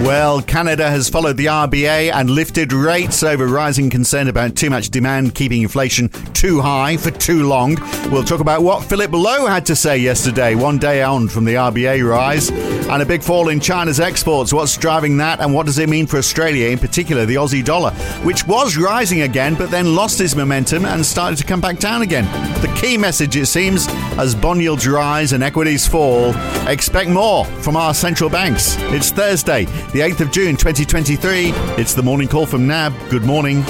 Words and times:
Well, 0.00 0.42
Canada 0.42 0.88
has 0.90 1.08
followed 1.08 1.36
the 1.36 1.46
RBA 1.46 2.12
and 2.12 2.30
lifted 2.30 2.72
rates 2.72 3.22
over 3.22 3.46
rising 3.46 3.88
concern 3.90 4.28
about 4.28 4.54
too 4.54 4.68
much 4.70 4.90
demand 4.90 5.34
keeping 5.34 5.62
inflation 5.62 6.10
too 6.32 6.60
high 6.60 6.96
for 6.96 7.10
too 7.10 7.48
long. 7.48 7.76
We'll 8.10 8.22
talk 8.22 8.40
about 8.40 8.62
what 8.62 8.84
Philip 8.84 9.12
Lowe 9.12 9.46
had 9.46 9.64
to 9.66 9.74
say 9.74 9.96
yesterday, 9.96 10.54
one 10.54 10.78
day 10.78 11.02
on 11.02 11.28
from 11.28 11.44
the 11.44 11.54
RBA 11.54 12.08
rise, 12.08 12.50
and 12.88 13.02
a 13.02 13.06
big 13.06 13.22
fall 13.22 13.48
in 13.48 13.60
China's 13.60 14.00
exports. 14.00 14.52
What's 14.52 14.76
driving 14.76 15.16
that, 15.18 15.40
and 15.40 15.52
what 15.52 15.66
does 15.66 15.78
it 15.78 15.88
mean 15.88 16.06
for 16.06 16.18
Australia, 16.18 16.68
in 16.70 16.78
particular 16.78 17.26
the 17.26 17.36
Aussie 17.36 17.64
dollar, 17.64 17.90
which 18.22 18.46
was 18.46 18.76
rising 18.76 19.22
again 19.22 19.54
but 19.54 19.70
then 19.70 19.94
lost 19.94 20.20
its 20.20 20.36
momentum 20.36 20.84
and 20.84 21.04
started 21.04 21.36
to 21.38 21.44
come 21.44 21.60
back 21.60 21.78
down 21.78 22.02
again? 22.02 22.24
The 22.62 22.72
key 22.80 22.96
message, 22.96 23.36
it 23.36 23.46
seems, 23.46 23.86
as 24.18 24.34
bond 24.34 24.62
yields 24.62 24.86
rise 24.86 25.32
and 25.32 25.42
equities 25.42 25.86
fall, 25.86 26.34
expect 26.68 27.10
more 27.10 27.44
from 27.44 27.76
our 27.76 27.94
central 27.94 28.30
banks. 28.30 28.76
It's 28.92 29.10
Thursday 29.10 29.64
the 29.64 30.00
8th 30.00 30.20
of 30.20 30.30
June 30.30 30.56
2023. 30.56 31.52
It's 31.78 31.94
the 31.94 32.02
morning 32.02 32.28
call 32.28 32.46
from 32.46 32.66
NAB. 32.66 32.92
Good 33.10 33.24
morning. 33.24 33.64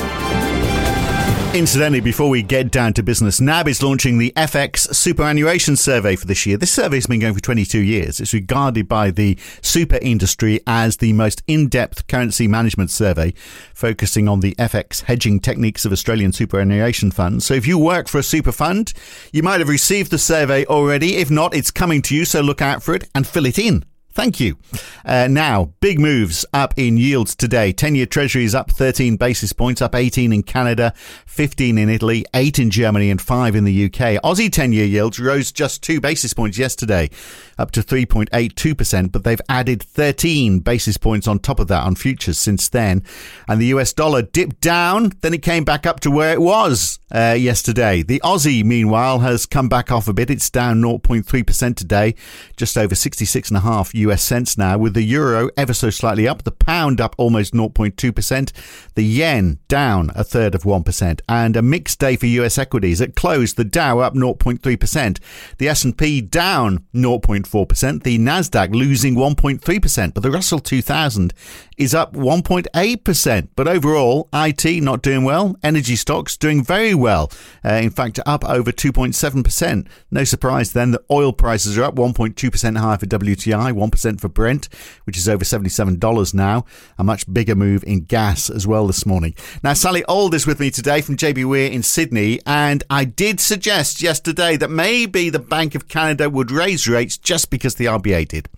Incidentally, 1.56 2.02
before 2.02 2.28
we 2.28 2.42
get 2.42 2.70
down 2.70 2.92
to 2.92 3.02
business, 3.02 3.40
NAB 3.40 3.68
is 3.68 3.82
launching 3.82 4.18
the 4.18 4.30
FX 4.36 4.94
Superannuation 4.94 5.74
Survey 5.74 6.14
for 6.14 6.26
this 6.26 6.44
year. 6.44 6.58
This 6.58 6.70
survey 6.70 6.98
has 6.98 7.06
been 7.06 7.18
going 7.18 7.32
for 7.32 7.40
22 7.40 7.78
years. 7.78 8.20
It's 8.20 8.34
regarded 8.34 8.86
by 8.86 9.10
the 9.10 9.38
super 9.62 9.98
industry 10.02 10.60
as 10.66 10.98
the 10.98 11.14
most 11.14 11.42
in 11.46 11.68
depth 11.68 12.08
currency 12.08 12.46
management 12.46 12.90
survey, 12.90 13.32
focusing 13.72 14.28
on 14.28 14.40
the 14.40 14.54
FX 14.56 15.04
hedging 15.04 15.40
techniques 15.40 15.86
of 15.86 15.92
Australian 15.92 16.34
superannuation 16.34 17.10
funds. 17.10 17.46
So 17.46 17.54
if 17.54 17.66
you 17.66 17.78
work 17.78 18.06
for 18.06 18.18
a 18.18 18.22
super 18.22 18.52
fund, 18.52 18.92
you 19.32 19.42
might 19.42 19.60
have 19.60 19.70
received 19.70 20.10
the 20.10 20.18
survey 20.18 20.66
already. 20.66 21.16
If 21.16 21.30
not, 21.30 21.54
it's 21.54 21.70
coming 21.70 22.02
to 22.02 22.14
you, 22.14 22.26
so 22.26 22.42
look 22.42 22.60
out 22.60 22.82
for 22.82 22.94
it 22.94 23.08
and 23.14 23.26
fill 23.26 23.46
it 23.46 23.58
in. 23.58 23.82
Thank 24.16 24.40
you. 24.40 24.56
Uh, 25.04 25.28
now, 25.28 25.74
big 25.80 26.00
moves 26.00 26.46
up 26.54 26.72
in 26.78 26.96
yields 26.96 27.36
today. 27.36 27.70
10 27.70 27.94
year 27.96 28.06
Treasury 28.06 28.44
is 28.44 28.54
up 28.54 28.70
13 28.70 29.16
basis 29.16 29.52
points, 29.52 29.82
up 29.82 29.94
18 29.94 30.32
in 30.32 30.42
Canada, 30.42 30.94
15 31.26 31.76
in 31.76 31.90
Italy, 31.90 32.24
8 32.32 32.58
in 32.58 32.70
Germany, 32.70 33.10
and 33.10 33.20
5 33.20 33.54
in 33.54 33.64
the 33.64 33.84
UK. 33.84 34.18
Aussie 34.24 34.50
10 34.50 34.72
year 34.72 34.86
yields 34.86 35.20
rose 35.20 35.52
just 35.52 35.82
2 35.82 36.00
basis 36.00 36.32
points 36.32 36.56
yesterday, 36.56 37.10
up 37.58 37.70
to 37.72 37.82
3.82%, 37.82 39.12
but 39.12 39.24
they've 39.24 39.40
added 39.48 39.82
13 39.82 40.60
basis 40.60 40.96
points 40.96 41.26
on 41.26 41.38
top 41.38 41.60
of 41.60 41.68
that 41.68 41.84
on 41.84 41.94
futures 41.94 42.38
since 42.38 42.68
then. 42.68 43.02
And 43.48 43.60
the 43.60 43.66
US 43.66 43.92
dollar 43.92 44.22
dipped 44.22 44.60
down, 44.60 45.12
then 45.20 45.34
it 45.34 45.42
came 45.42 45.64
back 45.64 45.86
up 45.86 46.00
to 46.00 46.10
where 46.10 46.32
it 46.32 46.40
was 46.40 46.98
uh, 47.12 47.36
yesterday. 47.38 48.02
The 48.02 48.20
Aussie, 48.24 48.64
meanwhile, 48.64 49.20
has 49.20 49.46
come 49.46 49.68
back 49.68 49.90
off 49.90 50.08
a 50.08 50.12
bit. 50.12 50.30
It's 50.30 50.50
down 50.50 50.82
0.3% 50.82 51.76
today, 51.76 52.14
just 52.56 52.76
over 52.76 52.94
66.5 52.94 53.94
US 53.94 54.22
cents 54.22 54.58
now, 54.58 54.78
with 54.78 54.94
the 54.94 55.02
euro 55.02 55.48
ever 55.56 55.72
so 55.72 55.90
slightly 55.90 56.26
up, 56.26 56.42
the 56.42 56.52
pound 56.52 57.00
up 57.00 57.14
almost 57.18 57.54
0.2%, 57.54 58.52
the 58.94 59.04
yen 59.04 59.58
down 59.68 60.10
a 60.14 60.24
third 60.24 60.54
of 60.54 60.62
1%, 60.62 61.20
and 61.28 61.56
a 61.56 61.62
mixed 61.62 61.98
day 62.00 62.16
for 62.16 62.26
US 62.26 62.58
equities. 62.58 63.00
At 63.00 63.16
close, 63.16 63.54
the 63.54 63.64
Dow 63.64 64.00
up 64.00 64.14
0.3%, 64.14 65.18
the 65.58 65.68
S&P 65.68 66.20
down 66.20 66.84
0.4%, 66.94 67.45
the 67.50 68.18
Nasdaq 68.18 68.74
losing 68.74 69.14
1.3%, 69.14 70.14
but 70.14 70.22
the 70.22 70.30
Russell 70.30 70.58
2000 70.58 71.32
is 71.76 71.94
up 71.94 72.14
1.8%. 72.14 73.48
But 73.54 73.68
overall, 73.68 74.28
IT 74.32 74.82
not 74.82 75.02
doing 75.02 75.24
well, 75.24 75.56
energy 75.62 75.96
stocks 75.96 76.36
doing 76.36 76.64
very 76.64 76.94
well. 76.94 77.30
Uh, 77.64 77.74
in 77.74 77.90
fact, 77.90 78.18
up 78.26 78.44
over 78.44 78.72
2.7%. 78.72 79.86
No 80.10 80.24
surprise 80.24 80.72
then 80.72 80.92
that 80.92 81.02
oil 81.10 81.32
prices 81.32 81.76
are 81.76 81.84
up 81.84 81.96
1.2% 81.96 82.78
higher 82.78 82.98
for 82.98 83.06
WTI, 83.06 83.72
1% 83.72 84.20
for 84.20 84.28
Brent, 84.28 84.68
which 85.04 85.16
is 85.16 85.28
over 85.28 85.44
$77 85.44 86.34
now. 86.34 86.64
A 86.98 87.04
much 87.04 87.32
bigger 87.32 87.54
move 87.54 87.84
in 87.84 88.00
gas 88.04 88.48
as 88.48 88.66
well 88.66 88.86
this 88.86 89.04
morning. 89.04 89.34
Now, 89.62 89.74
Sally 89.74 90.04
Auld 90.08 90.34
is 90.34 90.46
with 90.46 90.60
me 90.60 90.70
today 90.70 91.00
from 91.00 91.16
JB 91.16 91.44
Were 91.44 91.56
in 91.56 91.82
Sydney, 91.82 92.40
and 92.46 92.82
I 92.88 93.04
did 93.04 93.40
suggest 93.40 94.00
yesterday 94.02 94.56
that 94.56 94.70
maybe 94.70 95.30
the 95.30 95.38
Bank 95.38 95.74
of 95.74 95.88
Canada 95.88 96.30
would 96.30 96.50
raise 96.50 96.88
rates 96.88 97.18
just 97.18 97.35
because 97.44 97.74
the 97.74 97.86
RBA 97.86 98.28
did. 98.28 98.48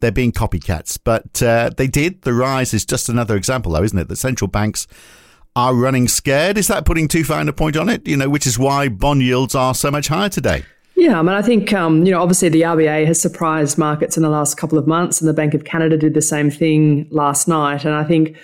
They're 0.00 0.12
being 0.12 0.32
copycats, 0.32 0.98
but 1.02 1.42
uh, 1.42 1.70
they 1.76 1.86
did. 1.88 2.22
The 2.22 2.32
rise 2.32 2.72
is 2.72 2.84
just 2.84 3.08
another 3.08 3.36
example, 3.36 3.72
though, 3.72 3.82
isn't 3.82 3.98
it? 3.98 4.08
That 4.08 4.16
central 4.16 4.48
banks 4.48 4.86
are 5.56 5.74
running 5.74 6.06
scared. 6.06 6.56
Is 6.56 6.68
that 6.68 6.84
putting 6.84 7.08
too 7.08 7.24
fine 7.24 7.48
a 7.48 7.52
point 7.52 7.76
on 7.76 7.88
it? 7.88 8.06
You 8.06 8.16
know, 8.16 8.28
which 8.28 8.46
is 8.46 8.58
why 8.58 8.88
bond 8.88 9.22
yields 9.22 9.54
are 9.54 9.74
so 9.74 9.90
much 9.90 10.08
higher 10.08 10.28
today. 10.28 10.64
Yeah, 10.94 11.20
I 11.20 11.22
mean, 11.22 11.34
I 11.34 11.42
think, 11.42 11.72
um, 11.72 12.04
you 12.04 12.10
know, 12.10 12.20
obviously 12.20 12.48
the 12.48 12.62
RBA 12.62 13.06
has 13.06 13.20
surprised 13.20 13.78
markets 13.78 14.16
in 14.16 14.22
the 14.24 14.28
last 14.28 14.56
couple 14.56 14.78
of 14.78 14.86
months, 14.88 15.20
and 15.20 15.28
the 15.28 15.32
Bank 15.32 15.54
of 15.54 15.64
Canada 15.64 15.96
did 15.96 16.14
the 16.14 16.22
same 16.22 16.50
thing 16.50 17.06
last 17.10 17.46
night. 17.46 17.84
And 17.84 17.94
I 17.94 18.02
think 18.02 18.36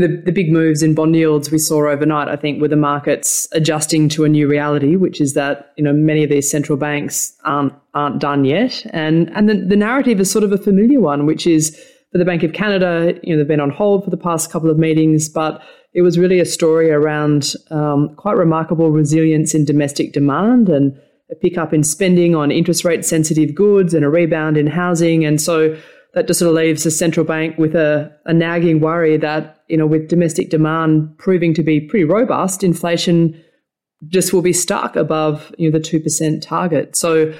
know, 0.00 0.06
the, 0.06 0.22
the 0.22 0.32
big 0.32 0.52
moves 0.52 0.82
in 0.82 0.94
bond 0.94 1.14
yields 1.14 1.50
we 1.50 1.58
saw 1.58 1.88
overnight, 1.88 2.28
I 2.28 2.36
think, 2.36 2.60
were 2.60 2.68
the 2.68 2.76
markets 2.76 3.48
adjusting 3.52 4.08
to 4.10 4.24
a 4.24 4.28
new 4.28 4.48
reality, 4.48 4.96
which 4.96 5.20
is 5.20 5.34
that, 5.34 5.72
you 5.76 5.84
know, 5.84 5.92
many 5.92 6.24
of 6.24 6.30
these 6.30 6.50
central 6.50 6.78
banks 6.78 7.36
aren't, 7.44 7.72
aren't 7.94 8.20
done 8.20 8.44
yet. 8.44 8.84
And, 8.90 9.30
and 9.36 9.48
the, 9.48 9.54
the 9.54 9.76
narrative 9.76 10.20
is 10.20 10.30
sort 10.30 10.44
of 10.44 10.52
a 10.52 10.58
familiar 10.58 11.00
one, 11.00 11.26
which 11.26 11.46
is 11.46 11.76
for 12.12 12.18
the 12.18 12.24
Bank 12.24 12.42
of 12.42 12.52
Canada, 12.52 13.18
you 13.22 13.34
know, 13.34 13.38
they've 13.38 13.48
been 13.48 13.60
on 13.60 13.70
hold 13.70 14.04
for 14.04 14.10
the 14.10 14.16
past 14.16 14.50
couple 14.50 14.70
of 14.70 14.78
meetings, 14.78 15.28
but 15.28 15.60
it 15.92 16.02
was 16.02 16.18
really 16.18 16.40
a 16.40 16.44
story 16.44 16.90
around 16.90 17.54
um, 17.70 18.14
quite 18.16 18.36
remarkable 18.36 18.90
resilience 18.90 19.54
in 19.54 19.64
domestic 19.64 20.12
demand 20.12 20.68
and 20.68 20.98
a 21.30 21.34
pickup 21.34 21.74
in 21.74 21.82
spending 21.82 22.34
on 22.34 22.50
interest 22.50 22.84
rate 22.84 23.04
sensitive 23.04 23.54
goods 23.54 23.94
and 23.94 24.04
a 24.04 24.08
rebound 24.08 24.56
in 24.56 24.66
housing. 24.66 25.24
And 25.24 25.40
so 25.40 25.76
that 26.14 26.26
just 26.26 26.38
sort 26.38 26.48
of 26.48 26.54
leaves 26.54 26.84
the 26.84 26.90
central 26.90 27.26
bank 27.26 27.58
with 27.58 27.74
a, 27.74 28.10
a 28.24 28.32
nagging 28.32 28.80
worry 28.80 29.16
that, 29.16 29.55
you 29.68 29.76
know, 29.76 29.86
with 29.86 30.08
domestic 30.08 30.50
demand 30.50 31.16
proving 31.18 31.54
to 31.54 31.62
be 31.62 31.80
pretty 31.80 32.04
robust, 32.04 32.62
inflation 32.62 33.42
just 34.08 34.32
will 34.32 34.42
be 34.42 34.52
stuck 34.52 34.94
above, 34.96 35.54
you 35.58 35.70
know, 35.70 35.78
the 35.78 35.82
2% 35.82 36.42
target. 36.42 36.96
So, 36.96 37.34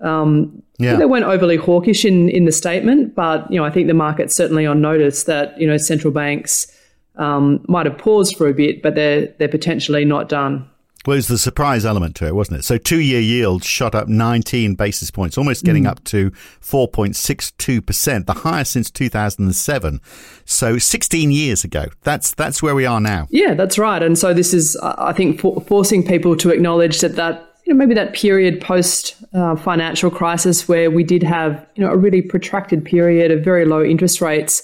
um, 0.00 0.62
yeah. 0.78 0.94
They 0.94 1.06
weren't 1.06 1.24
overly 1.24 1.56
hawkish 1.56 2.04
in, 2.04 2.28
in 2.28 2.44
the 2.44 2.52
statement, 2.52 3.16
but 3.16 3.50
you 3.50 3.58
know 3.58 3.64
I 3.64 3.70
think 3.70 3.88
the 3.88 3.94
market's 3.94 4.36
certainly 4.36 4.64
on 4.64 4.80
notice 4.80 5.24
that 5.24 5.60
you 5.60 5.66
know 5.66 5.76
central 5.76 6.12
banks 6.12 6.72
um, 7.16 7.64
might 7.68 7.84
have 7.84 7.98
paused 7.98 8.36
for 8.36 8.46
a 8.48 8.54
bit, 8.54 8.80
but 8.80 8.94
they're 8.94 9.26
they're 9.38 9.48
potentially 9.48 10.04
not 10.04 10.28
done. 10.28 10.68
Was 11.08 11.26
the 11.26 11.38
surprise 11.38 11.86
element 11.86 12.16
to 12.16 12.26
it, 12.26 12.34
wasn't 12.34 12.58
it? 12.58 12.64
So 12.64 12.76
two 12.76 13.00
year 13.00 13.18
yields 13.18 13.64
shot 13.64 13.94
up 13.94 14.08
19 14.08 14.74
basis 14.74 15.10
points, 15.10 15.38
almost 15.38 15.64
getting 15.64 15.84
mm. 15.84 15.88
up 15.88 16.04
to 16.04 16.30
4.62%, 16.60 18.26
the 18.26 18.34
highest 18.34 18.72
since 18.72 18.90
2007. 18.90 20.02
So 20.44 20.76
16 20.76 21.30
years 21.30 21.64
ago. 21.64 21.86
That's 22.02 22.34
that's 22.34 22.62
where 22.62 22.74
we 22.74 22.84
are 22.84 23.00
now. 23.00 23.26
Yeah, 23.30 23.54
that's 23.54 23.78
right. 23.78 24.02
And 24.02 24.18
so 24.18 24.34
this 24.34 24.52
is, 24.52 24.76
I 24.82 25.14
think, 25.14 25.40
for, 25.40 25.62
forcing 25.62 26.06
people 26.06 26.36
to 26.36 26.50
acknowledge 26.50 27.00
that 27.00 27.16
that 27.16 27.54
you 27.64 27.72
know, 27.72 27.78
maybe 27.78 27.94
that 27.94 28.12
period 28.12 28.60
post 28.60 29.16
uh, 29.32 29.56
financial 29.56 30.10
crisis 30.10 30.68
where 30.68 30.90
we 30.90 31.04
did 31.04 31.22
have 31.22 31.66
you 31.74 31.82
know 31.82 31.90
a 31.90 31.96
really 31.96 32.20
protracted 32.20 32.84
period 32.84 33.30
of 33.30 33.42
very 33.42 33.64
low 33.64 33.82
interest 33.82 34.20
rates 34.20 34.62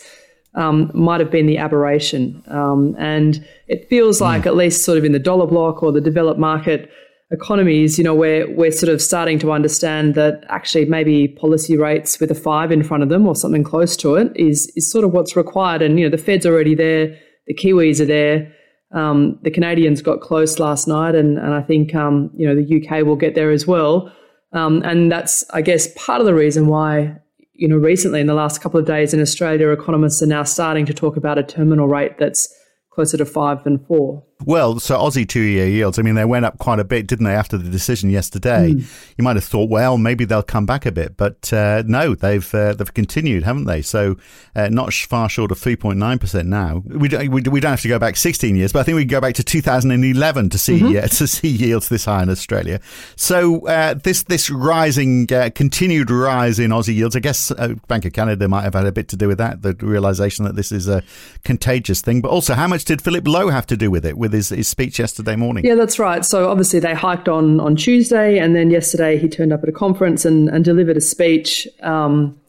um, 0.54 0.90
might 0.94 1.20
have 1.20 1.30
been 1.30 1.46
the 1.46 1.58
aberration. 1.58 2.42
Um, 2.48 2.94
and 2.98 3.44
it 3.68 3.88
feels 3.88 4.20
like, 4.20 4.42
mm. 4.42 4.46
at 4.46 4.56
least 4.56 4.84
sort 4.84 4.98
of 4.98 5.04
in 5.04 5.12
the 5.12 5.18
dollar 5.18 5.46
bloc 5.46 5.82
or 5.82 5.92
the 5.92 6.00
developed 6.00 6.38
market 6.38 6.90
economies, 7.30 7.98
you 7.98 8.04
know, 8.04 8.14
we're, 8.14 8.50
we're 8.54 8.70
sort 8.70 8.92
of 8.92 9.02
starting 9.02 9.38
to 9.40 9.52
understand 9.52 10.14
that 10.14 10.44
actually 10.48 10.84
maybe 10.84 11.28
policy 11.28 11.76
rates 11.76 12.20
with 12.20 12.30
a 12.30 12.34
five 12.34 12.70
in 12.70 12.82
front 12.82 13.02
of 13.02 13.08
them 13.08 13.26
or 13.26 13.34
something 13.34 13.64
close 13.64 13.96
to 13.96 14.14
it 14.14 14.30
is, 14.36 14.70
is 14.76 14.90
sort 14.90 15.04
of 15.04 15.12
what's 15.12 15.36
required. 15.36 15.82
And, 15.82 15.98
you 15.98 16.06
know, 16.06 16.10
the 16.10 16.22
Fed's 16.22 16.46
already 16.46 16.74
there, 16.74 17.18
the 17.46 17.54
Kiwis 17.54 18.00
are 18.00 18.06
there. 18.06 18.52
Um, 18.92 19.40
the 19.42 19.50
Canadians 19.50 20.02
got 20.02 20.20
close 20.20 20.60
last 20.60 20.86
night, 20.86 21.16
and, 21.16 21.36
and 21.36 21.52
I 21.52 21.62
think, 21.62 21.96
um, 21.96 22.30
you 22.36 22.46
know, 22.46 22.54
the 22.54 22.80
UK 22.80 23.04
will 23.04 23.16
get 23.16 23.34
there 23.34 23.50
as 23.50 23.66
well. 23.66 24.12
Um, 24.52 24.82
and 24.84 25.10
that's, 25.10 25.44
I 25.50 25.62
guess, 25.62 25.88
part 25.96 26.20
of 26.20 26.26
the 26.26 26.34
reason 26.34 26.68
why 26.68 27.16
you 27.54 27.68
know, 27.68 27.76
recently 27.76 28.20
in 28.20 28.26
the 28.26 28.34
last 28.34 28.60
couple 28.60 28.80
of 28.80 28.86
days 28.86 29.14
in 29.14 29.20
Australia, 29.20 29.70
economists 29.70 30.22
are 30.22 30.26
now 30.26 30.42
starting 30.42 30.84
to 30.86 30.94
talk 30.94 31.16
about 31.16 31.38
a 31.38 31.42
terminal 31.42 31.86
rate 31.86 32.18
that's 32.18 32.52
closer 32.90 33.16
to 33.16 33.24
five 33.24 33.62
than 33.64 33.78
four. 33.86 34.24
Well, 34.42 34.80
so 34.80 34.98
Aussie 34.98 35.28
two 35.28 35.40
year 35.40 35.66
yields, 35.66 35.98
I 35.98 36.02
mean, 36.02 36.16
they 36.16 36.24
went 36.24 36.44
up 36.44 36.58
quite 36.58 36.80
a 36.80 36.84
bit, 36.84 37.06
didn't 37.06 37.24
they, 37.24 37.34
after 37.34 37.56
the 37.56 37.70
decision 37.70 38.10
yesterday? 38.10 38.72
Mm. 38.72 39.14
You 39.16 39.24
might 39.24 39.36
have 39.36 39.44
thought, 39.44 39.70
well, 39.70 39.96
maybe 39.96 40.24
they'll 40.24 40.42
come 40.42 40.66
back 40.66 40.84
a 40.86 40.92
bit, 40.92 41.16
but 41.16 41.52
uh, 41.52 41.82
no, 41.86 42.14
they've 42.14 42.54
uh, 42.54 42.74
they've 42.74 42.92
continued, 42.92 43.44
haven't 43.44 43.64
they? 43.64 43.80
So 43.80 44.16
uh, 44.56 44.68
not 44.70 44.92
far 44.92 45.28
short 45.28 45.50
of 45.50 45.58
3.9% 45.58 46.46
now. 46.46 46.82
We 46.84 47.08
don't, 47.08 47.30
we, 47.30 47.42
we, 47.42 47.60
don't 47.60 47.70
have 47.70 47.82
to 47.82 47.88
go 47.88 47.98
back 47.98 48.16
16 48.16 48.56
years, 48.56 48.72
but 48.72 48.80
I 48.80 48.82
think 48.82 48.96
we 48.96 49.02
can 49.02 49.08
go 49.08 49.20
back 49.20 49.34
to 49.36 49.44
2011 49.44 50.50
to 50.50 50.58
see 50.58 50.80
mm-hmm. 50.80 51.06
to 51.16 51.26
see 51.26 51.48
yields 51.48 51.88
this 51.88 52.04
high 52.04 52.22
in 52.22 52.28
Australia. 52.28 52.80
So 53.16 53.66
uh, 53.66 53.94
this 53.94 54.24
this 54.24 54.50
rising, 54.50 55.32
uh, 55.32 55.50
continued 55.54 56.10
rise 56.10 56.58
in 56.58 56.70
Aussie 56.70 56.94
yields, 56.94 57.16
I 57.16 57.20
guess 57.20 57.50
uh, 57.52 57.74
Bank 57.88 58.04
of 58.04 58.12
Canada 58.12 58.48
might 58.48 58.62
have 58.62 58.74
had 58.74 58.86
a 58.86 58.92
bit 58.92 59.08
to 59.08 59.16
do 59.16 59.28
with 59.28 59.38
that, 59.38 59.62
the 59.62 59.74
realization 59.74 60.44
that 60.44 60.56
this 60.56 60.72
is 60.72 60.88
a 60.88 61.02
contagious 61.44 62.00
thing, 62.00 62.20
but 62.20 62.30
also 62.30 62.54
how 62.54 62.66
much 62.66 62.84
did 62.84 63.00
Philip 63.00 63.26
Lowe 63.26 63.48
have 63.48 63.66
to 63.66 63.76
do 63.76 63.90
with 63.90 64.04
it? 64.04 64.18
With 64.24 64.32
his, 64.32 64.48
his 64.48 64.68
speech 64.68 64.98
yesterday 64.98 65.36
morning. 65.36 65.66
Yeah, 65.66 65.74
that's 65.74 65.98
right. 65.98 66.24
So 66.24 66.48
obviously 66.48 66.80
they 66.80 66.94
hiked 66.94 67.28
on 67.28 67.60
on 67.60 67.76
Tuesday, 67.76 68.38
and 68.38 68.56
then 68.56 68.70
yesterday 68.70 69.18
he 69.18 69.28
turned 69.28 69.52
up 69.52 69.62
at 69.62 69.68
a 69.68 69.72
conference 69.72 70.24
and, 70.24 70.48
and 70.48 70.64
delivered 70.64 70.96
a 70.96 71.00
speech. 71.02 71.68
Um, 71.82 72.40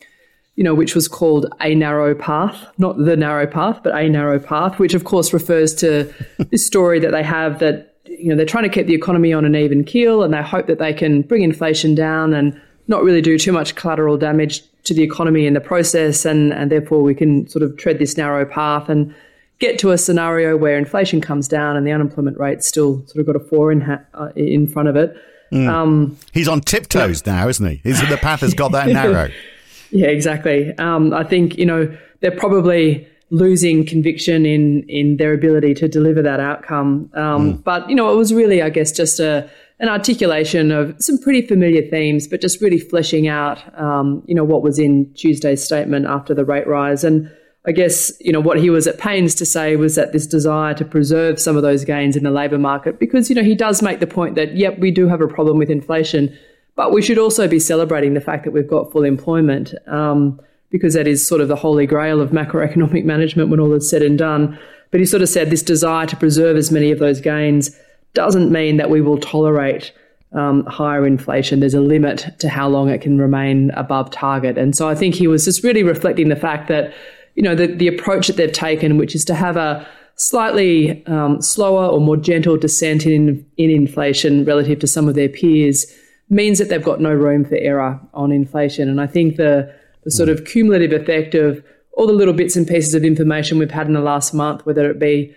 you 0.55 0.63
know, 0.63 0.73
which 0.73 0.95
was 0.95 1.09
called 1.09 1.53
A 1.59 1.75
Narrow 1.75 2.15
Path, 2.15 2.65
not 2.77 2.97
the 2.97 3.17
narrow 3.17 3.45
path, 3.45 3.81
but 3.83 3.93
A 3.93 4.07
Narrow 4.07 4.39
Path, 4.39 4.79
which 4.79 4.93
of 4.93 5.03
course 5.03 5.33
refers 5.33 5.75
to 5.75 6.13
this 6.49 6.65
story 6.65 6.97
that 6.99 7.11
they 7.11 7.23
have 7.23 7.59
that, 7.59 7.97
you 8.05 8.29
know, 8.29 8.37
they're 8.37 8.45
trying 8.45 8.63
to 8.63 8.69
keep 8.69 8.87
the 8.87 8.95
economy 8.95 9.33
on 9.33 9.43
an 9.43 9.53
even 9.53 9.83
keel 9.83 10.23
and 10.23 10.33
they 10.33 10.41
hope 10.41 10.67
that 10.67 10.79
they 10.79 10.93
can 10.93 11.23
bring 11.23 11.41
inflation 11.41 11.93
down 11.93 12.33
and 12.33 12.57
not 12.87 13.03
really 13.03 13.21
do 13.21 13.37
too 13.37 13.51
much 13.51 13.75
collateral 13.75 14.15
damage 14.15 14.63
to 14.85 14.93
the 14.93 15.03
economy 15.03 15.45
in 15.45 15.55
the 15.55 15.59
process. 15.59 16.23
And, 16.23 16.53
and 16.53 16.71
therefore 16.71 17.01
we 17.01 17.13
can 17.13 17.49
sort 17.49 17.61
of 17.61 17.75
tread 17.75 17.99
this 17.99 18.15
narrow 18.15 18.45
path 18.45 18.87
and 18.87 19.13
get 19.59 19.79
to 19.79 19.91
a 19.91 19.97
scenario 19.97 20.57
where 20.57 20.77
inflation 20.77 21.21
comes 21.21 21.47
down 21.47 21.77
and 21.77 21.87
the 21.87 21.91
unemployment 21.91 22.37
rate 22.37 22.63
still 22.63 23.05
sort 23.07 23.17
of 23.17 23.25
got 23.25 23.35
a 23.35 23.39
four 23.39 23.71
in, 23.71 23.81
ha- 23.81 24.01
uh, 24.13 24.29
in 24.35 24.67
front 24.67 24.89
of 24.89 24.95
it. 24.95 25.15
Mm. 25.51 25.69
Um, 25.69 26.17
He's 26.33 26.47
on 26.47 26.61
tiptoes 26.61 27.23
yeah. 27.25 27.35
now, 27.35 27.47
isn't 27.47 27.65
he? 27.65 27.91
The 27.91 28.19
path 28.21 28.41
has 28.41 28.53
got 28.53 28.71
that 28.73 28.87
narrow. 28.89 29.29
Yeah, 29.91 30.07
exactly. 30.07 30.75
Um, 30.77 31.13
I 31.13 31.23
think 31.23 31.57
you 31.57 31.65
know 31.65 31.95
they're 32.19 32.31
probably 32.31 33.07
losing 33.29 33.85
conviction 33.85 34.45
in 34.45 34.83
in 34.89 35.17
their 35.17 35.33
ability 35.33 35.73
to 35.75 35.87
deliver 35.87 36.21
that 36.21 36.39
outcome. 36.39 37.09
Um, 37.13 37.53
mm. 37.53 37.63
But 37.63 37.89
you 37.89 37.95
know, 37.95 38.11
it 38.11 38.17
was 38.17 38.33
really, 38.33 38.61
I 38.61 38.69
guess, 38.69 38.91
just 38.91 39.19
a 39.19 39.49
an 39.79 39.89
articulation 39.89 40.71
of 40.71 40.95
some 40.99 41.17
pretty 41.17 41.45
familiar 41.45 41.81
themes, 41.89 42.27
but 42.27 42.39
just 42.39 42.61
really 42.61 42.79
fleshing 42.79 43.27
out, 43.27 43.59
um, 43.79 44.23
you 44.25 44.33
know, 44.33 44.43
what 44.43 44.61
was 44.61 44.79
in 44.79 45.13
Tuesday's 45.15 45.63
statement 45.63 46.05
after 46.05 46.33
the 46.33 46.45
rate 46.45 46.65
rise. 46.65 47.03
And 47.03 47.29
I 47.67 47.71
guess, 47.71 48.11
you 48.19 48.31
know, 48.31 48.39
what 48.39 48.59
he 48.59 48.69
was 48.69 48.85
at 48.85 48.99
pains 48.99 49.33
to 49.35 49.45
say 49.45 49.75
was 49.75 49.95
that 49.95 50.13
this 50.13 50.27
desire 50.27 50.73
to 50.75 50.85
preserve 50.85 51.39
some 51.39 51.55
of 51.55 51.63
those 51.63 51.83
gains 51.83 52.15
in 52.15 52.23
the 52.23 52.31
labour 52.31 52.59
market, 52.59 52.99
because, 52.99 53.29
you 53.29 53.35
know, 53.35 53.43
he 53.43 53.55
does 53.55 53.81
make 53.81 53.99
the 53.99 54.07
point 54.07 54.35
that, 54.35 54.55
yep, 54.55 54.77
we 54.79 54.91
do 54.91 55.07
have 55.07 55.21
a 55.21 55.27
problem 55.27 55.57
with 55.57 55.69
inflation, 55.69 56.35
but 56.75 56.91
we 56.91 57.01
should 57.01 57.17
also 57.17 57.47
be 57.47 57.59
celebrating 57.59 58.13
the 58.13 58.21
fact 58.21 58.43
that 58.43 58.51
we've 58.51 58.67
got 58.67 58.91
full 58.91 59.03
employment 59.03 59.73
um, 59.87 60.39
because 60.69 60.93
that 60.93 61.07
is 61.07 61.25
sort 61.25 61.41
of 61.41 61.47
the 61.47 61.55
holy 61.55 61.87
grail 61.87 62.21
of 62.21 62.29
macroeconomic 62.31 63.03
management 63.05 63.49
when 63.49 63.59
all 63.59 63.73
is 63.73 63.89
said 63.89 64.01
and 64.01 64.17
done. 64.17 64.59
But 64.91 64.99
he 64.99 65.05
sort 65.05 65.23
of 65.23 65.29
said 65.29 65.49
this 65.49 65.63
desire 65.63 66.05
to 66.05 66.15
preserve 66.15 66.57
as 66.57 66.71
many 66.71 66.91
of 66.91 66.99
those 66.99 67.19
gains 67.19 67.75
doesn't 68.13 68.51
mean 68.51 68.77
that 68.77 68.89
we 68.89 69.01
will 69.01 69.17
tolerate 69.17 69.91
um, 70.33 70.65
higher 70.65 71.05
inflation. 71.05 71.59
There's 71.59 71.73
a 71.73 71.81
limit 71.81 72.27
to 72.39 72.49
how 72.49 72.67
long 72.67 72.89
it 72.89 73.01
can 73.01 73.17
remain 73.17 73.71
above 73.71 74.11
target. 74.11 74.57
And 74.57 74.75
so 74.75 74.87
I 74.87 74.95
think 74.95 75.15
he 75.15 75.27
was 75.27 75.45
just 75.45 75.63
really 75.63 75.83
reflecting 75.83 76.29
the 76.29 76.35
fact 76.35 76.67
that, 76.67 76.93
you 77.35 77.43
know, 77.43 77.55
the, 77.55 77.67
the 77.67 77.87
approach 77.87 78.27
that 78.27 78.37
they've 78.37 78.51
taken, 78.51 78.97
which 78.97 79.15
is 79.15 79.25
to 79.25 79.35
have 79.35 79.57
a 79.57 79.87
slightly 80.15 81.05
um, 81.07 81.41
slower 81.41 81.85
or 81.85 81.99
more 81.99 82.17
gentle 82.17 82.57
descent 82.57 83.05
in, 83.05 83.45
in 83.57 83.69
inflation 83.69 84.45
relative 84.45 84.79
to 84.79 84.87
some 84.87 85.07
of 85.09 85.15
their 85.15 85.29
peers, 85.29 85.85
means 86.29 86.57
that 86.57 86.69
they've 86.69 86.83
got 86.83 87.01
no 87.01 87.13
room 87.13 87.45
for 87.45 87.55
error 87.57 87.99
on 88.13 88.31
inflation. 88.31 88.89
And 88.89 88.99
I 88.99 89.07
think 89.07 89.35
the, 89.35 89.71
the 90.03 90.11
sort 90.11 90.29
of 90.29 90.45
cumulative 90.45 90.93
effect 90.93 91.35
of 91.35 91.63
all 91.93 92.07
the 92.07 92.13
little 92.13 92.33
bits 92.33 92.55
and 92.55 92.67
pieces 92.67 92.93
of 92.93 93.03
information 93.03 93.59
we've 93.59 93.71
had 93.71 93.87
in 93.87 93.93
the 93.93 94.01
last 94.01 94.33
month, 94.33 94.65
whether 94.65 94.89
it 94.89 94.99
be 94.99 95.35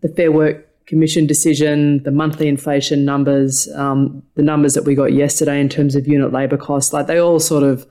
the 0.00 0.08
Fair 0.08 0.32
Work 0.32 0.66
Commission 0.86 1.26
decision, 1.26 2.02
the 2.02 2.10
monthly 2.10 2.48
inflation 2.48 3.04
numbers, 3.04 3.68
um, 3.74 4.22
the 4.34 4.42
numbers 4.42 4.74
that 4.74 4.84
we 4.84 4.94
got 4.94 5.12
yesterday 5.12 5.60
in 5.60 5.68
terms 5.68 5.94
of 5.94 6.08
unit 6.08 6.32
labour 6.32 6.56
costs, 6.56 6.92
like 6.92 7.06
they 7.06 7.18
all 7.18 7.38
sort 7.38 7.62
of, 7.62 7.86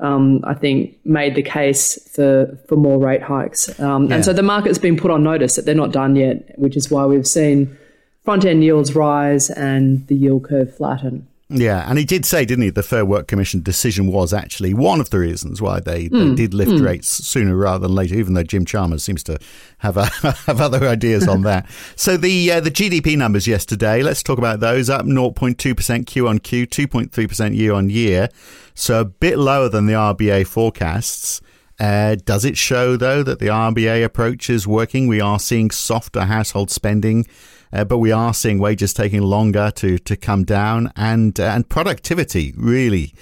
um, 0.00 0.40
I 0.44 0.54
think, 0.54 0.96
made 1.04 1.34
the 1.34 1.42
case 1.42 1.98
for 2.10 2.58
for 2.68 2.76
more 2.76 2.98
rate 2.98 3.22
hikes. 3.22 3.78
Um, 3.80 4.06
yeah. 4.06 4.16
And 4.16 4.24
so 4.24 4.32
the 4.32 4.42
market's 4.42 4.78
been 4.78 4.96
put 4.96 5.10
on 5.10 5.22
notice 5.22 5.56
that 5.56 5.64
they're 5.64 5.74
not 5.74 5.92
done 5.92 6.16
yet, 6.16 6.58
which 6.58 6.76
is 6.76 6.90
why 6.90 7.04
we've 7.06 7.26
seen 7.26 7.76
front 8.24 8.44
end 8.44 8.64
yields 8.64 8.94
rise 8.94 9.50
and 9.50 10.06
the 10.08 10.14
yield 10.14 10.44
curve 10.44 10.74
flatten. 10.74 11.26
Yeah, 11.52 11.84
and 11.88 11.98
he 11.98 12.04
did 12.04 12.24
say, 12.24 12.44
didn't 12.44 12.62
he, 12.62 12.70
the 12.70 12.84
Fair 12.84 13.04
Work 13.04 13.26
Commission 13.26 13.60
decision 13.60 14.06
was 14.06 14.32
actually 14.32 14.72
one 14.72 15.00
of 15.00 15.10
the 15.10 15.18
reasons 15.18 15.60
why 15.60 15.80
they, 15.80 16.08
mm. 16.08 16.12
they 16.12 16.28
hmm. 16.28 16.34
did 16.36 16.54
lift 16.54 16.70
mm. 16.70 16.84
rates 16.84 17.08
sooner 17.08 17.56
rather 17.56 17.88
than 17.88 17.94
later, 17.94 18.14
even 18.14 18.34
though 18.34 18.44
Jim 18.44 18.64
Chalmers 18.64 19.02
seems 19.02 19.24
to 19.24 19.36
have 19.78 19.96
a, 19.96 20.06
have 20.46 20.60
other 20.60 20.86
ideas 20.86 21.26
on 21.26 21.42
that. 21.42 21.68
so 21.96 22.16
the 22.16 22.52
uh, 22.52 22.60
the 22.60 22.70
GDP 22.70 23.16
numbers 23.16 23.48
yesterday, 23.48 24.00
let's 24.02 24.22
talk 24.22 24.38
about 24.38 24.60
those. 24.60 24.88
Up 24.88 25.04
0.2% 25.04 26.06
Q 26.06 26.28
on 26.28 26.38
Q, 26.38 26.66
2.3% 26.68 27.56
year 27.56 27.72
on 27.72 27.90
year. 27.90 28.28
So 28.74 29.00
a 29.00 29.04
bit 29.04 29.36
lower 29.36 29.68
than 29.68 29.86
the 29.86 29.94
RBA 29.94 30.46
forecasts. 30.46 31.40
Uh, 31.80 32.14
does 32.26 32.44
it 32.44 32.58
show, 32.58 32.96
though, 32.96 33.22
that 33.22 33.38
the 33.38 33.46
RBA 33.46 34.04
approach 34.04 34.50
is 34.50 34.66
working? 34.66 35.08
We 35.08 35.20
are 35.20 35.38
seeing 35.38 35.70
softer 35.70 36.26
household 36.26 36.70
spending 36.70 37.26
uh, 37.72 37.84
but 37.84 37.98
we 37.98 38.12
are 38.12 38.34
seeing 38.34 38.58
wages 38.58 38.92
taking 38.92 39.22
longer 39.22 39.70
to, 39.76 39.98
to 39.98 40.16
come 40.16 40.44
down 40.44 40.92
and, 40.96 41.38
uh, 41.38 41.44
and 41.44 41.68
productivity 41.68 42.52
really. 42.56 43.14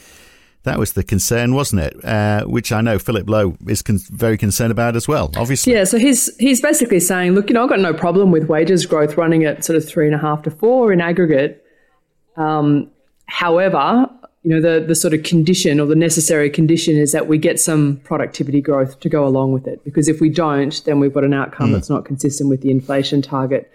That 0.65 0.79
was 0.79 0.93
the 0.93 1.03
concern, 1.03 1.55
wasn't 1.55 1.83
it? 1.83 2.05
Uh, 2.05 2.45
which 2.45 2.73
I 2.73 2.83
know 2.83 2.99
Philip 2.99 3.31
Lowe 3.31 3.57
is 3.67 3.81
con- 3.81 4.01
very 4.11 4.37
concerned 4.37 4.71
about 4.71 4.97
as 4.97 5.09
well, 5.09 5.31
obviously. 5.37 5.73
Yeah, 5.73 5.85
so 5.85 5.99
he's 5.99 6.37
he's 6.37 6.61
basically 6.61 7.01
saying, 7.01 7.33
look, 7.33 7.49
you 7.49 7.55
know, 7.55 7.63
I've 7.63 7.71
got 7.71 7.81
no 7.81 7.95
problem 7.95 8.33
with 8.33 8.49
wages 8.49 8.85
growth 8.85 9.17
running 9.17 9.45
at 9.45 9.65
sort 9.65 9.77
of 9.79 9.89
three 9.89 10.05
and 10.05 10.15
a 10.15 10.19
half 10.19 10.43
to 10.43 10.51
four 10.51 10.93
in 10.93 11.01
aggregate. 11.01 11.65
Um, 12.37 12.91
however, 13.27 14.11
you 14.43 14.51
know, 14.51 14.61
the, 14.61 14.85
the 14.85 14.95
sort 14.95 15.15
of 15.15 15.23
condition 15.23 15.81
or 15.81 15.87
the 15.87 15.97
necessary 15.97 16.51
condition 16.51 16.97
is 16.97 17.13
that 17.13 17.29
we 17.29 17.39
get 17.39 17.59
some 17.59 17.97
productivity 18.05 18.61
growth 18.61 19.01
to 19.01 19.09
go 19.09 19.27
along 19.27 19.53
with 19.53 19.67
it. 19.67 19.83
Because 19.85 20.09
if 20.09 20.21
we 20.21 20.29
don't, 20.29 20.83
then 20.85 21.01
we've 21.01 21.13
got 21.13 21.25
an 21.25 21.35
outcome 21.35 21.71
mm. 21.71 21.73
that's 21.75 21.91
not 21.91 22.05
consistent 22.05 22.49
with 22.49 22.63
the 22.63 22.71
inflation 22.71 23.21
target. 23.21 23.71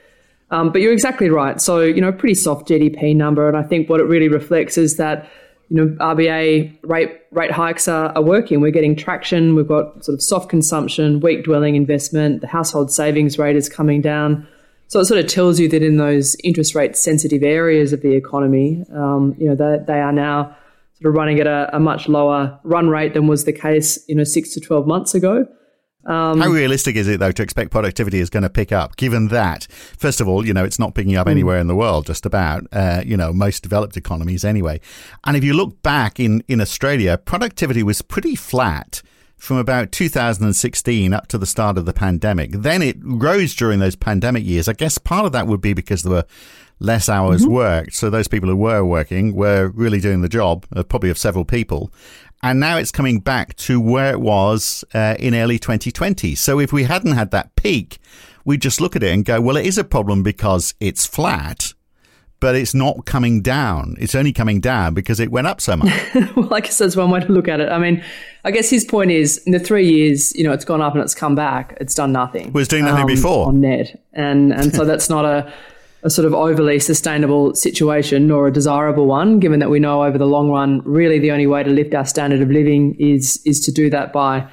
Um, 0.54 0.72
but 0.72 0.82
you're 0.82 0.94
exactly 0.94 1.32
right. 1.32 1.60
So, 1.60 1.82
you 1.82 2.00
know, 2.00 2.12
pretty 2.12 2.36
soft 2.36 2.68
GDP 2.68 3.16
number. 3.16 3.48
And 3.48 3.58
I 3.58 3.64
think 3.64 3.90
what 3.90 4.00
it 4.00 4.04
really 4.04 4.28
reflects 4.28 4.78
is 4.78 4.98
that, 4.98 5.28
you 5.70 5.78
know, 5.78 5.88
RBA 5.96 6.78
rate, 6.84 7.10
rate 7.32 7.50
hikes 7.50 7.88
are, 7.88 8.16
are 8.16 8.22
working. 8.22 8.62
We're 8.62 8.70
getting 8.70 8.96
traction. 8.96 9.56
We've 9.56 9.68
got 9.68 10.06
sort 10.06 10.14
of 10.14 10.22
soft 10.22 10.50
consumption, 10.50 11.22
weak 11.22 11.44
dwelling 11.44 11.76
investment. 11.76 12.42
The 12.42 12.48
household 12.48 12.92
savings 12.92 13.40
rate 13.40 13.56
is 13.56 13.68
coming 13.68 14.00
down. 14.00 14.48
So 14.90 15.00
it 15.00 15.06
sort 15.06 15.20
of 15.20 15.26
tells 15.26 15.60
you 15.60 15.68
that 15.70 15.82
in 15.82 15.98
those 15.98 16.36
interest 16.44 16.76
rate 16.76 16.96
sensitive 16.96 17.42
areas 17.42 17.92
of 17.92 18.02
the 18.02 18.14
economy, 18.14 18.86
um, 18.94 19.36
you 19.40 19.48
know, 19.50 19.56
they, 19.56 19.84
they 19.92 20.02
are 20.02 20.14
now 20.14 20.56
sort 21.02 21.10
of 21.10 21.16
running 21.16 21.40
at 21.40 21.48
a, 21.48 21.76
a 21.76 21.80
much 21.80 22.08
lower 22.08 22.60
run 22.64 22.90
rate 22.90 23.16
than 23.16 23.26
was 23.26 23.46
the 23.46 23.54
case, 23.54 23.98
you 24.08 24.14
know, 24.14 24.24
six 24.24 24.54
to 24.54 24.60
12 24.60 24.86
months 24.86 25.16
ago. 25.16 25.48
Um, 26.06 26.42
How 26.42 26.50
realistic 26.50 26.96
is 26.96 27.08
it, 27.08 27.20
though, 27.20 27.32
to 27.32 27.44
expect 27.44 27.72
productivity 27.72 28.20
is 28.20 28.30
going 28.30 28.44
to 28.44 28.50
pick 28.50 28.72
up, 28.72 28.98
given 28.98 29.30
that, 29.30 29.68
first 29.98 30.20
of 30.20 30.28
all, 30.28 30.46
you 30.46 30.54
know, 30.54 30.66
it's 30.66 30.80
not 30.80 30.96
picking 30.96 31.16
up 31.16 31.28
hmm. 31.28 31.32
anywhere 31.32 31.60
in 31.60 31.68
the 31.68 31.76
world, 31.76 32.06
just 32.06 32.26
about, 32.26 32.66
uh, 32.72 33.02
you 33.06 33.16
know, 33.16 33.32
most 33.32 33.64
developed 33.64 33.96
economies 33.96 34.44
anyway. 34.44 34.82
And 35.24 35.38
if 35.38 35.44
you 35.44 35.54
look 35.54 35.82
back 35.82 36.20
in, 36.20 36.44
in 36.48 36.60
Australia, 36.60 37.18
productivity 37.18 37.84
was 37.84 38.02
pretty 38.02 38.36
flat 38.36 39.02
from 39.38 39.58
about 39.58 39.92
2016 39.92 41.14
up 41.14 41.28
to 41.28 41.38
the 41.38 41.46
start 41.46 41.78
of 41.78 41.86
the 41.86 41.94
pandemic. 41.94 42.52
Then 42.52 42.81
it 42.81 42.98
rose 43.02 43.54
during 43.54 43.80
those 43.80 43.95
pandemic 43.95 44.45
years. 44.45 44.69
I 44.69 44.74
guess 44.74 44.98
part 44.98 45.26
of 45.26 45.33
that 45.33 45.48
would 45.48 45.60
be 45.60 45.74
because 45.74 46.04
there 46.04 46.14
were 46.14 46.26
less 46.80 47.10
hours 47.10 47.42
mm-hmm. 47.42 47.52
worked. 47.54 47.94
So 47.94 48.10
those 48.10 48.30
people 48.30 48.50
who 48.50 48.56
were 48.56 48.86
working 48.86 49.36
were 49.36 49.68
really 49.68 50.00
doing 50.00 50.22
the 50.22 50.30
job, 50.30 50.66
uh, 50.74 50.83
probably 50.83 51.10
of 51.10 51.18
several 51.18 51.44
people 51.44 51.92
and 52.44 52.59
now 52.59 52.78
it's 52.78 52.92
coming 52.92 53.19
back 53.19 53.56
to 53.56 53.80
where 53.80 54.12
it 54.12 54.19
was 54.19 54.83
uh, 54.94 55.16
in 55.18 55.33
early 55.33 55.57
2020. 55.57 56.35
So 56.35 56.59
if 56.59 56.73
we 56.73 56.83
hadn't 56.83 57.14
had 57.14 57.31
that 57.31 57.56
peak, 57.56 58.00
we 58.44 58.57
just 58.57 58.81
look 58.81 58.97
at 58.97 59.02
it 59.02 59.14
and 59.14 59.23
go, 59.23 59.40
well, 59.40 59.56
it 59.56 59.66
is 59.66 59.78
a 59.78 59.83
problem 59.85 60.23
because 60.23 60.73
it's 60.81 61.06
flat, 61.06 61.73
but 62.42 62.54
it's 62.54 62.73
not 62.73 63.06
coming 63.06 63.42
down. 63.42 63.95
It's 63.97 64.14
only 64.14 64.33
coming 64.33 64.59
down 64.59 64.94
because 64.94 65.21
it 65.21 65.31
went 65.31 65.47
up 65.47 65.62
so 65.62 65.78
much. 65.78 65.94
well, 66.35 66.54
I 66.54 66.59
guess 66.59 66.78
that's 66.78 66.97
one 66.97 67.09
way 67.09 67.21
to 67.21 67.31
look 67.31 67.47
at 67.47 67.62
it. 67.62 67.69
I 67.69 67.80
mean, 67.80 68.04
I 68.44 68.52
guess 68.52 68.69
his 68.69 68.83
point 68.83 69.12
is 69.12 69.38
in 69.45 69.54
the 69.54 69.59
three 69.59 69.90
years, 69.90 70.35
you 70.35 70.44
know, 70.44 70.52
it's 70.52 70.66
gone 70.66 70.81
up 70.81 70.94
and 70.95 71.02
it's 71.02 71.16
come 71.16 71.35
back. 71.35 71.78
It's 71.80 71.95
done 71.95 72.12
nothing. 72.12 72.47
It 72.47 72.54
was 72.54 72.68
doing 72.68 72.83
nothing 72.83 73.04
um, 73.04 73.07
before 73.07 73.47
on 73.47 73.62
net, 73.62 74.04
and 74.12 74.52
and 74.52 74.76
so 74.76 74.83
that's 74.92 75.09
not 75.09 75.23
a 75.23 75.54
a 76.04 76.10
sort 76.10 76.26
of 76.26 76.33
overly 76.33 76.80
sustainable 76.80 77.56
situation 77.56 78.28
nor 78.28 78.48
a 78.48 78.52
desirable 78.52 79.06
one, 79.06 79.40
given 79.40 79.60
that 79.60 79.69
we 79.69 79.80
know 79.80 80.04
over 80.04 80.18
the 80.18 80.28
long 80.28 80.50
run, 80.50 80.81
really 80.83 81.18
the 81.18 81.31
only 81.31 81.48
way 81.48 81.64
to 81.64 81.69
lift 81.69 81.94
our 81.95 82.06
standard 82.06 82.42
of 82.42 82.50
living 82.50 82.95
is 83.00 83.42
is 83.45 83.60
to 83.62 83.72
do 83.72 83.90
that 83.90 84.12
by 84.12 84.45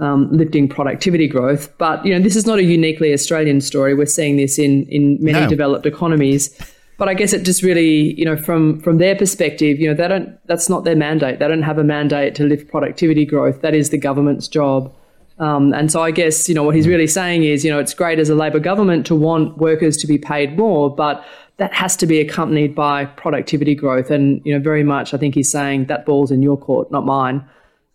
um, 0.00 0.30
lifting 0.30 0.68
productivity 0.68 1.28
growth. 1.28 1.76
But 1.78 2.04
you 2.04 2.12
know, 2.12 2.22
this 2.22 2.36
is 2.36 2.46
not 2.46 2.58
a 2.58 2.64
uniquely 2.64 3.12
Australian 3.12 3.60
story. 3.60 3.94
We're 3.94 4.06
seeing 4.06 4.36
this 4.36 4.58
in 4.58 4.86
in 4.86 5.18
many 5.20 5.40
no. 5.40 5.48
developed 5.48 5.86
economies. 5.86 6.54
But 6.98 7.08
I 7.08 7.14
guess 7.14 7.32
it 7.32 7.44
just 7.44 7.62
really, 7.62 8.14
you 8.18 8.24
know, 8.24 8.36
from 8.36 8.80
from 8.80 8.98
their 8.98 9.14
perspective, 9.14 9.78
you 9.78 9.86
know, 9.86 9.94
they 9.94 10.08
don't. 10.08 10.36
That's 10.46 10.68
not 10.68 10.82
their 10.82 10.96
mandate. 10.96 11.38
They 11.38 11.46
don't 11.46 11.62
have 11.62 11.78
a 11.78 11.84
mandate 11.84 12.34
to 12.36 12.44
lift 12.44 12.68
productivity 12.68 13.24
growth. 13.24 13.60
That 13.60 13.74
is 13.74 13.90
the 13.90 13.98
government's 13.98 14.48
job. 14.48 14.92
Um, 15.38 15.72
and 15.72 15.90
so 15.90 16.02
I 16.02 16.10
guess, 16.10 16.48
you 16.48 16.54
know, 16.54 16.62
what 16.64 16.74
he's 16.74 16.88
really 16.88 17.06
saying 17.06 17.44
is, 17.44 17.64
you 17.64 17.70
know, 17.70 17.78
it's 17.78 17.94
great 17.94 18.18
as 18.18 18.28
a 18.28 18.34
Labor 18.34 18.58
government 18.58 19.06
to 19.06 19.14
want 19.14 19.58
workers 19.58 19.96
to 19.98 20.06
be 20.06 20.18
paid 20.18 20.58
more, 20.58 20.94
but 20.94 21.24
that 21.58 21.72
has 21.72 21.96
to 21.96 22.06
be 22.06 22.20
accompanied 22.20 22.74
by 22.74 23.04
productivity 23.04 23.74
growth. 23.74 24.10
And, 24.10 24.40
you 24.44 24.52
know, 24.52 24.60
very 24.60 24.82
much, 24.82 25.14
I 25.14 25.16
think 25.16 25.34
he's 25.34 25.50
saying 25.50 25.86
that 25.86 26.06
ball's 26.06 26.30
in 26.30 26.42
your 26.42 26.56
court, 26.56 26.90
not 26.90 27.04
mine. 27.04 27.44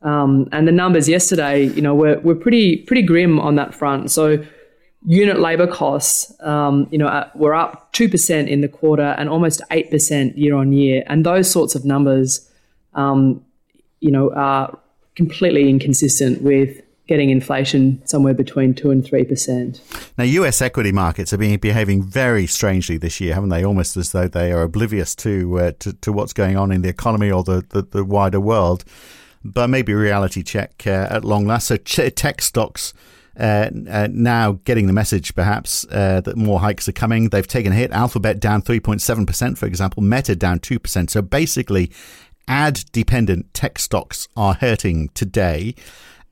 Um, 0.02 0.48
and 0.52 0.68
the 0.68 0.72
numbers 0.72 1.08
yesterday, 1.08 1.66
you 1.66 1.82
know, 1.82 1.96
were, 1.96 2.20
were 2.20 2.36
pretty, 2.36 2.78
pretty 2.78 3.04
grim 3.04 3.40
on 3.40 3.56
that 3.56 3.74
front. 3.74 4.12
So 4.12 4.44
unit 5.06 5.40
labor 5.40 5.68
costs, 5.68 6.34
um, 6.42 6.88
you 6.92 6.98
know, 6.98 7.30
were 7.36 7.54
up 7.54 7.92
2% 7.94 8.48
in 8.48 8.62
the 8.62 8.68
quarter 8.68 9.16
and 9.18 9.30
almost 9.30 9.62
8% 9.72 10.38
year 10.38 10.56
on 10.56 10.74
year. 10.74 11.04
And 11.08 11.26
those 11.26 11.50
sorts 11.50 11.76
of 11.76 11.86
numbers, 11.86 12.50
um, 12.94 13.44
you 14.00 14.12
know, 14.12 14.32
are 14.34 14.78
completely 15.16 15.70
inconsistent 15.70 16.42
with 16.42 16.82
getting 17.08 17.30
inflation 17.30 18.02
somewhere 18.06 18.34
between 18.34 18.74
2 18.74 18.90
and 18.90 19.04
3%. 19.04 20.14
Now, 20.18 20.24
US 20.24 20.62
equity 20.62 20.92
markets 20.92 21.32
have 21.32 21.40
been 21.40 21.60
behaving 21.60 22.02
very 22.02 22.48
strangely 22.48 22.98
this 22.98 23.20
year, 23.20 23.34
haven't 23.34 23.50
they? 23.50 23.64
Almost 23.64 23.98
as 23.98 24.14
though 24.14 24.28
they 24.28 24.52
are 24.52 24.62
oblivious 24.62 25.16
to, 25.18 25.60
uh, 25.60 25.72
to, 25.80 25.94
to, 25.94 26.14
what's 26.14 26.34
going 26.34 26.56
on 26.56 26.72
in 26.72 26.82
the 26.82 26.90
economy 26.90 27.30
or 27.30 27.44
the, 27.44 27.66
the, 27.70 27.82
the 27.82 28.06
wider 28.06 28.40
world. 28.40 28.86
But 29.44 29.70
maybe 29.70 29.94
reality 29.94 30.44
check 30.44 30.84
uh, 30.88 31.08
at 31.10 31.26
long 31.26 31.46
last. 31.46 31.68
So, 31.68 31.78
tech 31.78 32.42
stocks. 32.42 32.94
Uh, 33.38 33.72
uh, 33.90 34.08
now 34.12 34.60
getting 34.64 34.86
the 34.86 34.94
message 34.94 35.34
perhaps 35.34 35.88
uh, 35.92 36.22
that 36.22 36.38
more 36.38 36.60
hikes 36.60 36.88
are 36.88 36.94
coming. 36.94 37.30
They've 37.30 37.48
taken 37.48 37.72
a 37.72 37.76
hit. 37.76 37.92
Alphabet 37.92 38.40
down 38.40 38.62
3.7%, 38.62 39.58
for 39.58 39.66
example. 39.66 40.04
Meta 40.04 40.36
down 40.36 40.60
2%. 40.60 41.10
So 41.10 41.22
basically, 41.22 41.92
ad 42.48 42.86
dependent 42.92 43.54
tech 43.54 43.80
stocks 43.80 44.28
are 44.38 44.54
hurting 44.54 45.10
today. 45.10 45.76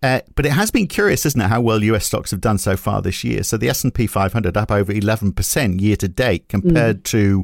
Uh, 0.04 0.22
but 0.36 0.46
it 0.46 0.52
has 0.52 0.72
been 0.72 0.88
curious, 0.88 1.26
isn't 1.26 1.42
it, 1.42 1.48
how 1.48 1.62
well 1.62 1.84
US 1.84 2.06
stocks 2.06 2.32
have 2.32 2.42
done 2.42 2.58
so 2.58 2.76
far 2.76 3.02
this 3.02 3.24
year? 3.24 3.44
So 3.44 3.58
the 3.58 3.70
S&P 3.70 4.08
500 4.08 4.58
up 4.58 4.72
over 4.72 4.92
11% 4.92 5.82
year 5.82 5.96
to 5.98 6.08
date 6.08 6.50
compared 6.50 7.04
mm. 7.04 7.04
to 7.04 7.44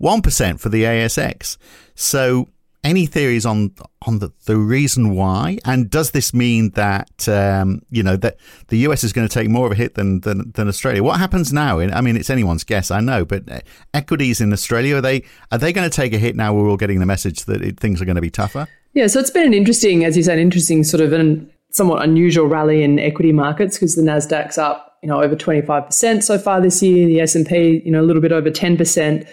1% 0.00 0.60
for 0.60 0.68
the 0.68 0.84
ASX. 0.84 1.56
So 1.94 2.48
any 2.86 3.04
theories 3.04 3.44
on 3.44 3.72
on 4.02 4.20
the, 4.20 4.30
the 4.44 4.56
reason 4.56 5.16
why? 5.16 5.58
And 5.64 5.90
does 5.90 6.12
this 6.12 6.32
mean 6.32 6.70
that 6.70 7.28
um, 7.28 7.82
you 7.90 8.02
know 8.02 8.16
that 8.16 8.36
the 8.68 8.78
US 8.78 9.02
is 9.02 9.12
going 9.12 9.26
to 9.26 9.32
take 9.32 9.48
more 9.48 9.66
of 9.66 9.72
a 9.72 9.74
hit 9.74 9.96
than 9.96 10.20
than, 10.20 10.52
than 10.52 10.68
Australia? 10.68 11.02
What 11.02 11.18
happens 11.18 11.52
now? 11.52 11.80
I 11.80 12.00
mean, 12.00 12.16
it's 12.16 12.30
anyone's 12.30 12.62
guess, 12.62 12.92
I 12.92 13.00
know, 13.00 13.24
but 13.24 13.50
uh, 13.50 13.60
equities 13.92 14.40
in 14.40 14.52
Australia 14.52 14.96
are 14.96 15.00
they 15.00 15.24
are 15.50 15.58
they 15.58 15.72
going 15.72 15.88
to 15.88 15.94
take 15.94 16.12
a 16.12 16.18
hit 16.18 16.36
now? 16.36 16.54
We're 16.54 16.70
all 16.70 16.76
getting 16.76 17.00
the 17.00 17.06
message 17.06 17.46
that 17.46 17.60
it, 17.60 17.80
things 17.80 18.00
are 18.00 18.04
going 18.04 18.16
to 18.16 18.22
be 18.22 18.30
tougher. 18.30 18.68
Yeah, 18.94 19.08
so 19.08 19.20
it's 19.20 19.30
been 19.30 19.44
an 19.44 19.52
interesting, 19.52 20.04
as 20.04 20.16
you 20.16 20.22
said, 20.22 20.38
interesting 20.38 20.82
sort 20.82 21.02
of 21.02 21.12
an 21.12 21.50
somewhat 21.76 22.02
unusual 22.02 22.46
rally 22.46 22.82
in 22.82 22.98
equity 22.98 23.32
markets 23.32 23.76
because 23.76 23.96
the 23.96 24.02
Nasdaq's 24.02 24.56
up, 24.56 24.96
you 25.02 25.08
know, 25.08 25.22
over 25.22 25.36
25% 25.36 26.22
so 26.22 26.38
far 26.38 26.60
this 26.60 26.82
year. 26.82 27.06
The 27.06 27.20
S&P, 27.20 27.82
you 27.84 27.92
know, 27.92 28.00
a 28.00 28.06
little 28.06 28.22
bit 28.22 28.32
over 28.32 28.50
10%. 28.50 29.28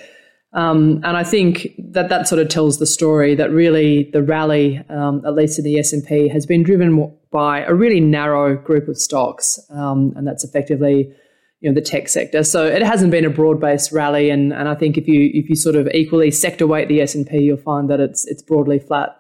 Um, 0.52 1.02
and 1.04 1.18
I 1.18 1.24
think 1.24 1.70
that 1.80 2.10
that 2.10 2.28
sort 2.28 2.42
of 2.42 2.50
tells 2.50 2.80
the 2.80 2.86
story 2.86 3.34
that 3.36 3.50
really 3.50 4.10
the 4.12 4.22
rally, 4.22 4.84
um, 4.90 5.24
at 5.26 5.34
least 5.34 5.58
in 5.58 5.64
the 5.64 5.80
S&P, 5.80 6.28
has 6.28 6.46
been 6.46 6.64
driven 6.64 7.16
by 7.32 7.62
a 7.62 7.74
really 7.74 8.02
narrow 8.02 8.58
group 8.58 8.90
of 8.90 8.98
stocks. 8.98 9.58
Um, 9.70 10.14
and 10.18 10.28
that's 10.28 10.44
effectively, 10.44 11.16
you 11.62 11.70
know, 11.70 11.74
the 11.74 11.82
tech 11.82 12.10
sector. 12.10 12.44
So 12.44 12.68
it 12.68 12.84
hasn't 12.84 13.10
been 13.10 13.26
a 13.26 13.30
broad-based 13.30 13.94
rally. 13.94 14.30
And, 14.30 14.52
and 14.52 14.68
I 14.68 14.76
think 14.76 14.98
if 14.98 15.08
you, 15.08 15.32
if 15.34 15.50
you 15.50 15.56
sort 15.56 15.78
of 15.78 15.88
equally 15.94 16.30
sector 16.30 16.68
weight 16.68 16.90
the 16.90 17.02
S&P, 17.02 17.38
you'll 17.40 17.56
find 17.56 17.90
that 17.90 18.02
it's, 18.02 18.28
it's 18.28 18.44
broadly 18.44 18.80
flat 18.80 19.18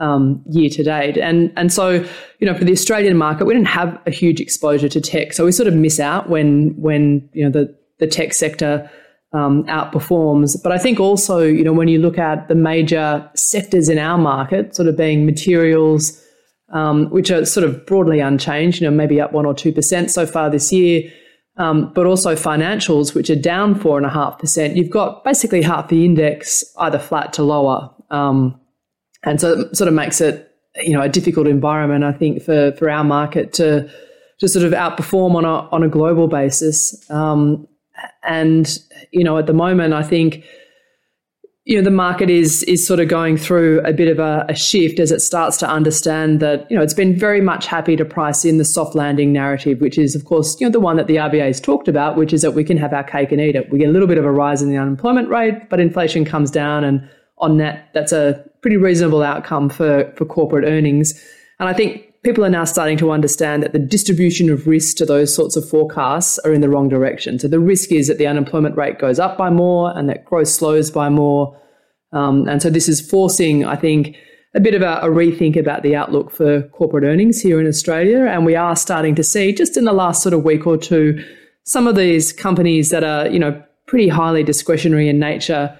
um, 0.00 0.42
year 0.48 0.70
to 0.70 0.82
date. 0.82 1.16
And 1.16 1.52
and 1.56 1.72
so, 1.72 2.04
you 2.40 2.46
know, 2.46 2.54
for 2.54 2.64
the 2.64 2.72
Australian 2.72 3.16
market, 3.16 3.44
we 3.44 3.54
didn't 3.54 3.68
have 3.68 4.00
a 4.06 4.10
huge 4.10 4.40
exposure 4.40 4.88
to 4.88 5.00
tech, 5.00 5.32
so 5.34 5.44
we 5.44 5.52
sort 5.52 5.68
of 5.68 5.74
miss 5.74 6.00
out 6.00 6.28
when 6.28 6.74
when 6.76 7.28
you 7.32 7.44
know 7.44 7.50
the 7.50 7.76
the 7.98 8.06
tech 8.06 8.32
sector 8.32 8.90
um, 9.32 9.64
outperforms. 9.64 10.60
But 10.62 10.72
I 10.72 10.78
think 10.78 10.98
also, 10.98 11.42
you 11.42 11.62
know, 11.62 11.72
when 11.72 11.88
you 11.88 11.98
look 11.98 12.18
at 12.18 12.48
the 12.48 12.54
major 12.54 13.30
sectors 13.34 13.88
in 13.88 13.98
our 13.98 14.18
market, 14.18 14.74
sort 14.74 14.88
of 14.88 14.96
being 14.96 15.26
materials. 15.26 16.18
Um, 16.72 17.10
which 17.10 17.32
are 17.32 17.44
sort 17.44 17.66
of 17.66 17.84
broadly 17.84 18.20
unchanged, 18.20 18.80
you 18.80 18.88
know, 18.88 18.94
maybe 18.96 19.20
up 19.20 19.32
one 19.32 19.44
or 19.44 19.52
two 19.52 19.72
percent 19.72 20.08
so 20.08 20.24
far 20.24 20.48
this 20.48 20.72
year, 20.72 21.02
um, 21.56 21.92
but 21.94 22.06
also 22.06 22.36
financials, 22.36 23.12
which 23.12 23.28
are 23.28 23.34
down 23.34 23.74
four 23.74 23.96
and 23.96 24.06
a 24.06 24.08
half 24.08 24.38
percent. 24.38 24.76
You've 24.76 24.88
got 24.88 25.24
basically 25.24 25.62
half 25.62 25.88
the 25.88 26.04
index 26.04 26.62
either 26.78 27.00
flat 27.00 27.32
to 27.32 27.42
lower. 27.42 27.90
Um, 28.10 28.60
and 29.24 29.40
so 29.40 29.62
it 29.62 29.76
sort 29.76 29.88
of 29.88 29.94
makes 29.94 30.20
it 30.20 30.49
you 30.76 30.92
know 30.92 31.00
a 31.00 31.08
difficult 31.08 31.46
environment 31.46 32.04
I 32.04 32.12
think 32.12 32.42
for 32.42 32.72
for 32.72 32.90
our 32.90 33.04
market 33.04 33.52
to 33.54 33.90
to 34.38 34.48
sort 34.48 34.64
of 34.64 34.72
outperform 34.72 35.34
on 35.34 35.44
a 35.44 35.68
on 35.70 35.82
a 35.82 35.88
global 35.88 36.28
basis 36.28 37.08
um, 37.10 37.66
and 38.22 38.78
you 39.12 39.24
know 39.24 39.38
at 39.38 39.46
the 39.46 39.52
moment 39.52 39.94
I 39.94 40.02
think 40.02 40.44
you 41.70 41.76
know 41.76 41.82
the 41.82 41.90
market 41.90 42.30
is 42.30 42.62
is 42.64 42.86
sort 42.86 43.00
of 43.00 43.08
going 43.08 43.36
through 43.36 43.80
a 43.82 43.92
bit 43.92 44.08
of 44.08 44.18
a, 44.18 44.44
a, 44.48 44.56
shift 44.56 44.98
as 44.98 45.12
it 45.12 45.20
starts 45.20 45.56
to 45.58 45.68
understand 45.68 46.40
that 46.40 46.68
you 46.70 46.76
know 46.76 46.82
it's 46.82 46.94
been 46.94 47.16
very 47.16 47.40
much 47.40 47.66
happy 47.66 47.96
to 47.96 48.04
price 48.04 48.44
in 48.44 48.58
the 48.58 48.64
soft 48.64 48.94
landing 48.96 49.32
narrative, 49.32 49.80
which 49.80 49.98
is 49.98 50.16
of 50.16 50.24
course 50.24 50.58
you 50.60 50.66
know 50.66 50.70
the 50.72 50.80
one 50.80 50.96
that 50.96 51.06
the 51.06 51.16
RBA 51.16 51.46
has 51.46 51.60
talked 51.60 51.86
about, 51.86 52.16
which 52.16 52.32
is 52.32 52.42
that 52.42 52.52
we 52.52 52.64
can 52.64 52.76
have 52.76 52.92
our 52.92 53.04
cake 53.04 53.30
and 53.30 53.40
eat 53.40 53.54
it. 53.54 53.70
We 53.70 53.78
get 53.78 53.88
a 53.88 53.92
little 53.92 54.08
bit 54.08 54.18
of 54.18 54.24
a 54.24 54.32
rise 54.32 54.62
in 54.62 54.68
the 54.68 54.78
unemployment 54.78 55.28
rate, 55.28 55.68
but 55.68 55.78
inflation 55.80 56.24
comes 56.24 56.50
down, 56.50 56.82
and 56.82 57.08
on 57.38 57.58
net, 57.58 57.88
that's 57.94 58.12
a 58.12 58.44
pretty 58.62 58.76
reasonable 58.76 59.22
outcome 59.22 59.68
for, 59.68 60.12
for 60.16 60.24
corporate 60.24 60.64
earnings. 60.64 61.12
And 61.58 61.68
I 61.68 61.72
think 61.72 62.10
people 62.22 62.44
are 62.44 62.50
now 62.50 62.64
starting 62.64 62.98
to 62.98 63.10
understand 63.10 63.62
that 63.62 63.72
the 63.72 63.78
distribution 63.78 64.50
of 64.50 64.66
risk 64.66 64.96
to 64.98 65.06
those 65.06 65.34
sorts 65.34 65.56
of 65.56 65.68
forecasts 65.68 66.38
are 66.40 66.52
in 66.52 66.60
the 66.60 66.68
wrong 66.68 66.88
direction. 66.88 67.38
So 67.38 67.48
the 67.48 67.60
risk 67.60 67.92
is 67.92 68.08
that 68.08 68.18
the 68.18 68.26
unemployment 68.26 68.76
rate 68.76 68.98
goes 68.98 69.18
up 69.18 69.38
by 69.38 69.50
more 69.50 69.96
and 69.96 70.08
that 70.08 70.24
growth 70.24 70.48
slows 70.48 70.90
by 70.90 71.08
more. 71.08 71.58
Um, 72.12 72.48
and 72.48 72.60
so 72.60 72.70
this 72.70 72.88
is 72.88 73.00
forcing, 73.00 73.64
I 73.64 73.76
think, 73.76 74.16
a 74.54 74.60
bit 74.60 74.74
of 74.74 74.82
a, 74.82 74.96
a, 74.96 75.08
rethink 75.08 75.56
about 75.56 75.84
the 75.84 75.94
outlook 75.94 76.32
for 76.32 76.62
corporate 76.70 77.04
earnings 77.04 77.40
here 77.40 77.60
in 77.60 77.68
Australia. 77.68 78.24
And 78.26 78.44
we 78.44 78.56
are 78.56 78.74
starting 78.74 79.14
to 79.14 79.22
see, 79.22 79.52
just 79.52 79.76
in 79.76 79.84
the 79.84 79.92
last 79.92 80.22
sort 80.22 80.32
of 80.32 80.42
week 80.42 80.66
or 80.66 80.76
two, 80.76 81.24
some 81.64 81.86
of 81.86 81.94
these 81.94 82.32
companies 82.32 82.90
that 82.90 83.04
are, 83.04 83.28
you 83.28 83.38
know, 83.38 83.62
pretty 83.86 84.08
highly 84.08 84.42
discretionary 84.42 85.08
in 85.08 85.20
nature 85.20 85.78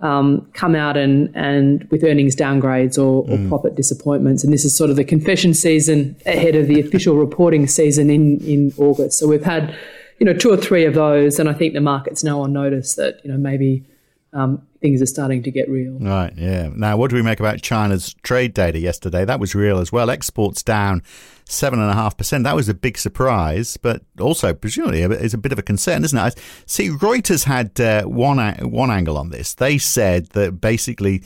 um, 0.00 0.48
come 0.52 0.74
out 0.74 0.96
and, 0.96 1.34
and 1.34 1.88
with 1.90 2.04
earnings 2.04 2.36
downgrades 2.36 2.96
or, 2.96 3.28
or 3.28 3.36
mm. 3.36 3.48
profit 3.48 3.74
disappointments. 3.74 4.44
And 4.44 4.52
this 4.52 4.64
is 4.64 4.76
sort 4.76 4.90
of 4.90 4.96
the 4.96 5.04
confession 5.04 5.54
season 5.54 6.16
ahead 6.24 6.54
of 6.54 6.68
the 6.68 6.80
official 6.86 7.16
reporting 7.16 7.66
season 7.66 8.10
in, 8.10 8.38
in 8.40 8.72
August. 8.78 9.18
So 9.18 9.26
we've 9.26 9.44
had, 9.44 9.76
you 10.18 10.26
know, 10.26 10.34
two 10.34 10.52
or 10.52 10.56
three 10.56 10.84
of 10.84 10.94
those. 10.94 11.38
And 11.38 11.48
I 11.48 11.52
think 11.52 11.74
the 11.74 11.80
market's 11.80 12.22
now 12.22 12.40
on 12.40 12.52
notice 12.52 12.94
that, 12.94 13.20
you 13.24 13.30
know, 13.30 13.38
maybe 13.38 13.84
um, 14.32 14.66
things 14.80 15.00
are 15.00 15.06
starting 15.06 15.42
to 15.42 15.50
get 15.50 15.68
real. 15.68 15.98
Right, 15.98 16.32
yeah. 16.36 16.68
Now, 16.74 16.96
what 16.96 17.10
do 17.10 17.16
we 17.16 17.22
make 17.22 17.40
about 17.40 17.62
China's 17.62 18.14
trade 18.22 18.52
data 18.52 18.78
yesterday? 18.78 19.24
That 19.24 19.40
was 19.40 19.54
real 19.54 19.78
as 19.78 19.90
well. 19.90 20.10
Exports 20.10 20.62
down 20.62 21.02
7.5%. 21.46 22.44
That 22.44 22.54
was 22.54 22.68
a 22.68 22.74
big 22.74 22.98
surprise, 22.98 23.76
but 23.78 24.02
also, 24.20 24.52
presumably, 24.52 25.02
is 25.02 25.34
a 25.34 25.38
bit 25.38 25.52
of 25.52 25.58
a 25.58 25.62
concern, 25.62 26.04
isn't 26.04 26.18
it? 26.18 26.38
See, 26.66 26.90
Reuters 26.90 27.44
had 27.44 27.80
uh, 27.80 28.04
one, 28.04 28.38
one 28.70 28.90
angle 28.90 29.16
on 29.16 29.30
this. 29.30 29.54
They 29.54 29.78
said 29.78 30.26
that 30.30 30.60
basically 30.60 31.22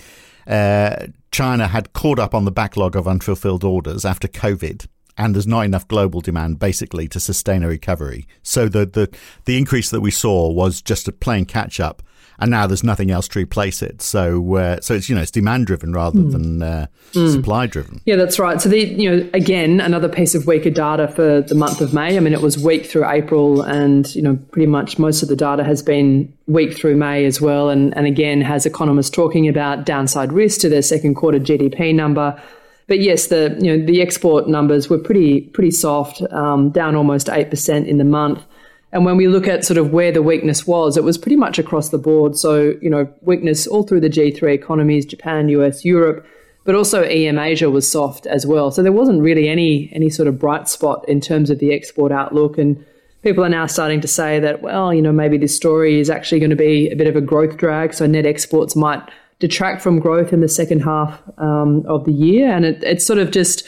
uh, 0.47 1.07
China 1.33 1.67
had 1.67 1.93
caught 1.93 2.21
up 2.21 2.35
on 2.35 2.45
the 2.45 2.53
backlog 2.53 2.95
of 2.95 3.09
unfulfilled 3.09 3.65
orders 3.65 4.05
after 4.05 4.29
COVID 4.29 4.87
and 5.19 5.35
there's 5.35 5.47
not 5.47 5.67
enough 5.67 5.87
global 5.89 6.23
demand 6.23 6.59
basically 6.59 7.07
to 7.07 7.21
sustain 7.21 7.63
a 7.63 7.69
recovery. 7.69 8.27
So 8.43 8.67
the 8.67 8.87
the 8.87 9.15
the 9.45 9.59
increase 9.59 9.91
that 9.91 10.01
we 10.01 10.11
saw 10.11 10.51
was 10.51 10.81
just 10.81 11.07
a 11.07 11.13
plain 11.13 11.45
catch 11.45 11.81
up 11.81 12.03
and 12.39 12.51
now 12.51 12.67
there's 12.67 12.85
nothing 12.85 13.11
else 13.11 13.29
to 13.29 13.39
replace 13.39 13.83
it. 13.83 14.03
So, 14.03 14.57
uh, 14.57 14.81
so 14.81 14.95
it's 14.95 15.09
you 15.09 15.15
know 15.15 15.23
it's 15.23 15.31
demand 15.31 15.67
driven 15.67 15.93
rather 15.93 16.19
mm. 16.19 16.33
than 16.33 16.63
uh, 16.63 16.87
mm. 17.13 17.33
supply 17.33 17.67
driven. 17.67 18.01
Yeah, 18.05 18.17
that's 18.17 18.39
right. 18.39 18.61
So 18.61 18.69
the 18.69 18.81
you 18.81 19.11
know 19.11 19.31
again 19.35 19.81
another 19.81 20.09
piece 20.09 20.35
of 20.35 20.47
weaker 20.47 20.71
data 20.71 21.09
for 21.09 21.43
the 21.43 21.55
month 21.55 21.81
of 21.81 21.95
May. 21.95 22.17
I 22.17 22.21
mean, 22.21 22.33
it 22.33 22.43
was 22.43 22.59
weak 22.59 22.87
through 22.87 23.09
April, 23.09 23.63
and 23.63 24.13
you 24.15 24.23
know 24.23 24.37
pretty 24.53 24.67
much 24.67 24.99
most 24.99 25.23
of 25.23 25.29
the 25.29 25.37
data 25.37 25.65
has 25.65 25.83
been 25.83 26.33
weak 26.47 26.77
through 26.77 26.97
May 26.97 27.25
as 27.25 27.41
well. 27.41 27.71
And 27.71 27.97
and 27.97 28.07
again, 28.07 28.41
has 28.41 28.67
economists 28.67 29.11
talking 29.11 29.49
about 29.49 29.85
downside 29.85 30.33
risk 30.33 30.61
to 30.63 30.69
their 30.69 30.83
second 30.83 31.15
quarter 31.15 31.39
GDP 31.39 31.95
number. 31.95 32.41
But 32.89 33.01
yes, 33.01 33.29
the 33.29 33.57
you 33.61 33.77
know 33.77 33.87
the 33.87 34.03
export 34.03 34.49
numbers 34.49 34.91
were 34.91 34.99
pretty 34.99 35.43
pretty 35.43 35.71
soft, 35.71 36.23
um, 36.33 36.71
down 36.71 36.97
almost 36.97 37.29
eight 37.29 37.51
percent 37.51 37.87
in 37.87 37.99
the 37.99 38.05
month. 38.05 38.45
And 38.93 39.07
when 39.07 39.17
we 39.17 39.27
look 39.27 39.49
at 39.49 39.65
sort 39.65 39.79
of 39.79 39.91
where 39.91 40.13
the 40.13 40.23
weakness 40.23 40.67
was, 40.67 40.97
it 40.97 41.05
was 41.05 41.17
pretty 41.17 41.37
much 41.37 41.59
across 41.59 41.89
the 41.89 41.99
board. 41.99 42.37
So, 42.37 42.75
you 42.83 42.91
know, 42.91 43.13
weakness 43.23 43.67
all 43.67 43.85
through 43.85 44.01
the 44.01 44.11
G3 44.11 44.53
economies, 44.53 45.07
Japan, 45.07 45.49
US, 45.49 45.85
Europe, 45.85 46.27
but 46.65 46.75
also 46.75 47.03
EM 47.03 47.39
Asia 47.39 47.71
was 47.71 47.91
soft 47.91 48.27
as 48.27 48.47
well. 48.47 48.71
So 48.71 48.83
there 48.83 48.93
wasn't 48.93 49.23
really 49.23 49.49
any 49.49 49.91
any 49.93 50.11
sort 50.11 50.29
of 50.29 50.39
bright 50.39 50.69
spot 50.69 51.09
in 51.09 51.21
terms 51.21 51.49
of 51.49 51.59
the 51.59 51.73
export 51.73 52.13
outlook. 52.13 52.59
And 52.59 52.85
people 53.23 53.43
are 53.45 53.49
now 53.49 53.67
starting 53.67 54.01
to 54.03 54.09
say 54.09 54.39
that, 54.41 54.63
well, 54.63 54.93
you 54.93 55.01
know, 55.01 55.13
maybe 55.13 55.39
this 55.39 55.57
story 55.57 55.99
is 55.99 56.11
actually 56.11 56.41
going 56.41 56.51
to 56.51 56.57
be 56.57 56.91
a 56.91 56.95
bit 56.95 57.07
of 57.07 57.17
a 57.17 57.21
growth 57.21 57.57
drag. 57.57 57.95
So 57.95 58.07
net 58.07 58.27
exports 58.27 58.77
might 58.77 59.03
detract 59.39 59.83
from 59.83 59.99
growth 59.99 60.33
in 60.33 60.41
the 60.41 60.49
second 60.49 60.81
half 60.81 61.21
um, 61.39 61.85
of 61.87 62.05
the 62.05 62.13
year. 62.13 62.53
And 62.55 62.65
it, 62.65 62.85
it's 62.85 63.07
sort 63.07 63.19
of 63.19 63.31
just 63.31 63.67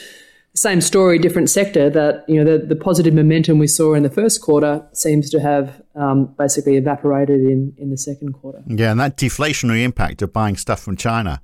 same 0.55 0.79
story, 0.81 1.19
different 1.19 1.49
sector. 1.49 1.89
That 1.89 2.23
you 2.27 2.41
know 2.41 2.57
the, 2.57 2.65
the 2.65 2.75
positive 2.75 3.13
momentum 3.13 3.59
we 3.59 3.67
saw 3.67 3.93
in 3.93 4.03
the 4.03 4.09
first 4.09 4.41
quarter 4.41 4.85
seems 4.93 5.29
to 5.31 5.39
have 5.39 5.81
um, 5.95 6.33
basically 6.37 6.77
evaporated 6.77 7.41
in 7.41 7.73
in 7.77 7.89
the 7.91 7.97
second 7.97 8.33
quarter. 8.33 8.63
Yeah, 8.67 8.91
and 8.91 8.99
that 8.99 9.17
deflationary 9.17 9.83
impact 9.83 10.21
of 10.21 10.33
buying 10.33 10.55
stuff 10.55 10.79
from 10.79 10.97
China, 10.97 11.41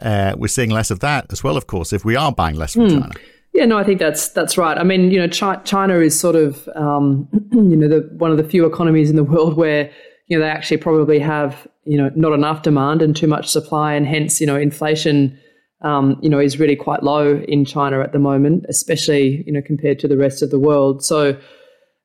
uh, 0.00 0.34
we're 0.36 0.48
seeing 0.48 0.70
less 0.70 0.90
of 0.90 1.00
that 1.00 1.26
as 1.32 1.42
well. 1.42 1.56
Of 1.56 1.66
course, 1.66 1.92
if 1.92 2.04
we 2.04 2.16
are 2.16 2.32
buying 2.32 2.56
less 2.56 2.74
from 2.74 2.88
mm. 2.88 3.00
China. 3.00 3.14
Yeah, 3.52 3.64
no, 3.64 3.78
I 3.78 3.84
think 3.84 3.98
that's 3.98 4.28
that's 4.28 4.56
right. 4.56 4.78
I 4.78 4.84
mean, 4.84 5.10
you 5.10 5.18
know, 5.18 5.26
China 5.26 5.98
is 5.98 6.18
sort 6.18 6.36
of 6.36 6.68
um, 6.76 7.28
you 7.52 7.76
know 7.76 7.88
the 7.88 8.08
one 8.12 8.30
of 8.30 8.36
the 8.36 8.44
few 8.44 8.66
economies 8.66 9.10
in 9.10 9.16
the 9.16 9.24
world 9.24 9.56
where 9.56 9.90
you 10.28 10.38
know 10.38 10.44
they 10.44 10.50
actually 10.50 10.76
probably 10.76 11.18
have 11.18 11.66
you 11.84 11.96
know 11.96 12.10
not 12.14 12.32
enough 12.32 12.62
demand 12.62 13.00
and 13.00 13.16
too 13.16 13.26
much 13.26 13.48
supply, 13.48 13.94
and 13.94 14.06
hence 14.06 14.40
you 14.40 14.46
know 14.46 14.56
inflation 14.56 15.38
um, 15.82 16.18
you 16.22 16.28
know, 16.28 16.38
is 16.38 16.58
really 16.58 16.76
quite 16.76 17.02
low 17.02 17.42
in 17.48 17.64
China 17.64 18.00
at 18.00 18.12
the 18.12 18.18
moment, 18.18 18.66
especially 18.68 19.42
you 19.46 19.52
know 19.52 19.62
compared 19.62 19.98
to 20.00 20.08
the 20.08 20.16
rest 20.16 20.42
of 20.42 20.50
the 20.50 20.58
world. 20.58 21.04
So, 21.04 21.38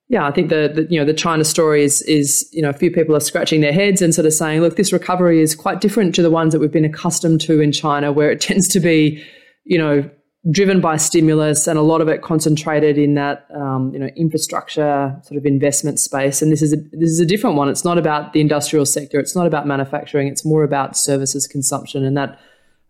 yeah, 0.07 0.25
I 0.25 0.31
think 0.31 0.49
the, 0.49 0.71
the 0.73 0.87
you 0.89 0.99
know 0.99 1.05
the 1.05 1.13
China 1.13 1.43
story 1.43 1.83
is 1.83 2.01
is 2.03 2.47
you 2.51 2.61
know 2.61 2.69
a 2.69 2.73
few 2.73 2.91
people 2.91 3.15
are 3.15 3.21
scratching 3.21 3.61
their 3.61 3.73
heads 3.73 4.01
and 4.01 4.15
sort 4.15 4.27
of 4.27 4.33
saying, 4.33 4.61
look, 4.61 4.77
this 4.77 4.93
recovery 4.93 5.41
is 5.41 5.55
quite 5.55 5.81
different 5.81 6.15
to 6.15 6.21
the 6.21 6.31
ones 6.31 6.53
that 6.53 6.59
we've 6.59 6.71
been 6.71 6.85
accustomed 6.85 7.41
to 7.41 7.59
in 7.59 7.71
China, 7.71 8.11
where 8.11 8.31
it 8.31 8.39
tends 8.49 8.67
to 8.69 8.79
be, 8.79 9.21
you 9.65 9.77
know, 9.77 10.09
driven 10.51 10.79
by 10.79 10.95
stimulus 10.95 11.67
and 11.67 11.79
a 11.79 11.81
lot 11.81 12.01
of 12.01 12.07
it 12.07 12.21
concentrated 12.21 12.97
in 12.97 13.15
that 13.15 13.47
um, 13.55 13.91
you 13.93 13.99
know 13.99 14.07
infrastructure 14.15 15.19
sort 15.23 15.37
of 15.37 15.45
investment 15.45 15.99
space. 15.99 16.41
And 16.41 16.49
this 16.49 16.61
is 16.61 16.71
a, 16.71 16.77
this 16.93 17.09
is 17.09 17.19
a 17.19 17.25
different 17.25 17.57
one. 17.57 17.67
It's 17.67 17.83
not 17.83 17.97
about 17.97 18.31
the 18.31 18.39
industrial 18.39 18.85
sector. 18.85 19.19
It's 19.19 19.35
not 19.35 19.47
about 19.47 19.67
manufacturing. 19.67 20.27
It's 20.27 20.45
more 20.45 20.63
about 20.63 20.95
services 20.95 21.45
consumption, 21.45 22.05
and 22.05 22.15
that 22.15 22.39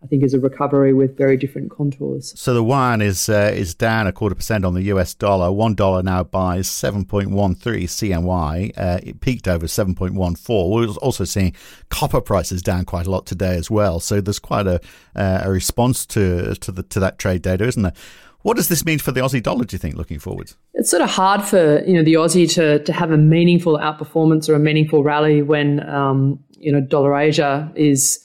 I 0.05 0.07
think 0.07 0.21
is 0.21 0.35
a 0.35 0.39
recovery 0.39 0.93
with 0.93 1.17
very 1.17 1.35
different 1.35 1.71
contours. 1.71 2.39
So 2.39 2.53
the 2.53 2.63
yuan 2.63 3.01
is 3.01 3.27
uh, 3.27 3.51
is 3.55 3.73
down 3.73 4.05
a 4.05 4.11
quarter 4.11 4.35
percent 4.35 4.63
on 4.63 4.75
the 4.75 4.83
US 4.83 5.15
dollar. 5.15 5.51
One 5.51 5.73
dollar 5.73 6.03
now 6.03 6.23
buys 6.23 6.69
seven 6.69 7.05
point 7.05 7.31
one 7.31 7.55
three 7.55 7.87
CNY. 7.87 8.71
Uh, 8.77 8.99
it 9.01 9.19
peaked 9.19 9.47
over 9.47 9.67
seven 9.67 9.95
point 9.95 10.13
one 10.13 10.35
four. 10.35 10.71
We're 10.71 10.89
also 10.97 11.23
seeing 11.23 11.55
copper 11.89 12.21
prices 12.21 12.61
down 12.61 12.85
quite 12.85 13.07
a 13.07 13.09
lot 13.09 13.25
today 13.25 13.55
as 13.55 13.71
well. 13.71 13.99
So 13.99 14.21
there's 14.21 14.37
quite 14.37 14.67
a 14.67 14.79
uh, 15.15 15.41
a 15.43 15.49
response 15.49 16.05
to 16.07 16.53
to 16.53 16.71
the 16.71 16.83
to 16.83 16.99
that 16.99 17.17
trade 17.17 17.41
data, 17.41 17.65
isn't 17.65 17.81
there? 17.81 17.93
What 18.43 18.57
does 18.57 18.67
this 18.67 18.85
mean 18.85 18.99
for 18.99 19.11
the 19.11 19.21
Aussie 19.21 19.41
dollar? 19.41 19.65
Do 19.65 19.73
you 19.73 19.79
think 19.79 19.95
looking 19.95 20.19
forward? 20.19 20.51
It's 20.75 20.91
sort 20.91 21.01
of 21.01 21.09
hard 21.09 21.41
for 21.41 21.83
you 21.83 21.93
know 21.93 22.03
the 22.03 22.13
Aussie 22.13 22.47
to 22.53 22.77
to 22.83 22.93
have 22.93 23.09
a 23.09 23.17
meaningful 23.17 23.79
outperformance 23.79 24.47
or 24.49 24.53
a 24.53 24.59
meaningful 24.59 25.03
rally 25.03 25.41
when 25.41 25.79
um, 25.89 26.37
you 26.59 26.71
know 26.71 26.79
dollar 26.79 27.17
Asia 27.17 27.71
is 27.75 28.21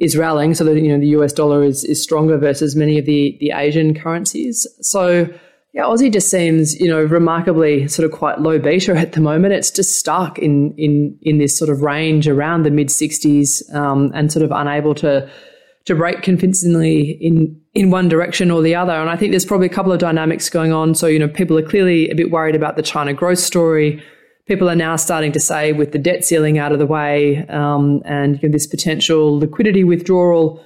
is 0.00 0.16
rallying, 0.16 0.54
so 0.54 0.64
that 0.64 0.80
you 0.80 0.88
know 0.88 0.98
the 0.98 1.08
US 1.08 1.32
dollar 1.32 1.62
is 1.64 1.84
is 1.84 2.02
stronger 2.02 2.38
versus 2.38 2.76
many 2.76 2.98
of 2.98 3.06
the 3.06 3.36
the 3.40 3.50
Asian 3.50 3.94
currencies. 3.94 4.66
So 4.80 5.28
yeah, 5.74 5.82
Aussie 5.82 6.12
just 6.12 6.30
seems 6.30 6.80
you 6.80 6.88
know 6.88 7.02
remarkably 7.02 7.88
sort 7.88 8.04
of 8.04 8.16
quite 8.16 8.40
low 8.40 8.58
beta 8.58 8.96
at 8.96 9.12
the 9.12 9.20
moment. 9.20 9.54
It's 9.54 9.70
just 9.70 9.98
stuck 9.98 10.38
in 10.38 10.74
in 10.76 11.18
in 11.22 11.38
this 11.38 11.56
sort 11.56 11.70
of 11.70 11.82
range 11.82 12.28
around 12.28 12.62
the 12.62 12.70
mid 12.70 12.90
sixties 12.90 13.62
um, 13.74 14.10
and 14.14 14.32
sort 14.32 14.44
of 14.44 14.52
unable 14.52 14.94
to 14.96 15.28
to 15.84 15.94
break 15.94 16.22
convincingly 16.22 17.12
in 17.20 17.60
in 17.74 17.90
one 17.90 18.08
direction 18.08 18.50
or 18.50 18.62
the 18.62 18.74
other. 18.74 18.92
And 18.92 19.10
I 19.10 19.16
think 19.16 19.32
there's 19.32 19.44
probably 19.44 19.66
a 19.66 19.70
couple 19.70 19.92
of 19.92 19.98
dynamics 19.98 20.48
going 20.48 20.72
on. 20.72 20.94
So 20.94 21.06
you 21.06 21.18
know 21.18 21.28
people 21.28 21.58
are 21.58 21.68
clearly 21.68 22.08
a 22.08 22.14
bit 22.14 22.30
worried 22.30 22.54
about 22.54 22.76
the 22.76 22.82
China 22.82 23.12
growth 23.12 23.38
story 23.38 24.02
people 24.48 24.68
are 24.68 24.74
now 24.74 24.96
starting 24.96 25.30
to 25.32 25.40
say, 25.40 25.72
with 25.72 25.92
the 25.92 25.98
debt 25.98 26.24
ceiling 26.24 26.58
out 26.58 26.72
of 26.72 26.78
the 26.78 26.86
way 26.86 27.46
um, 27.48 28.02
and 28.04 28.42
you 28.42 28.48
know, 28.48 28.52
this 28.52 28.66
potential 28.66 29.38
liquidity 29.38 29.84
withdrawal 29.84 30.64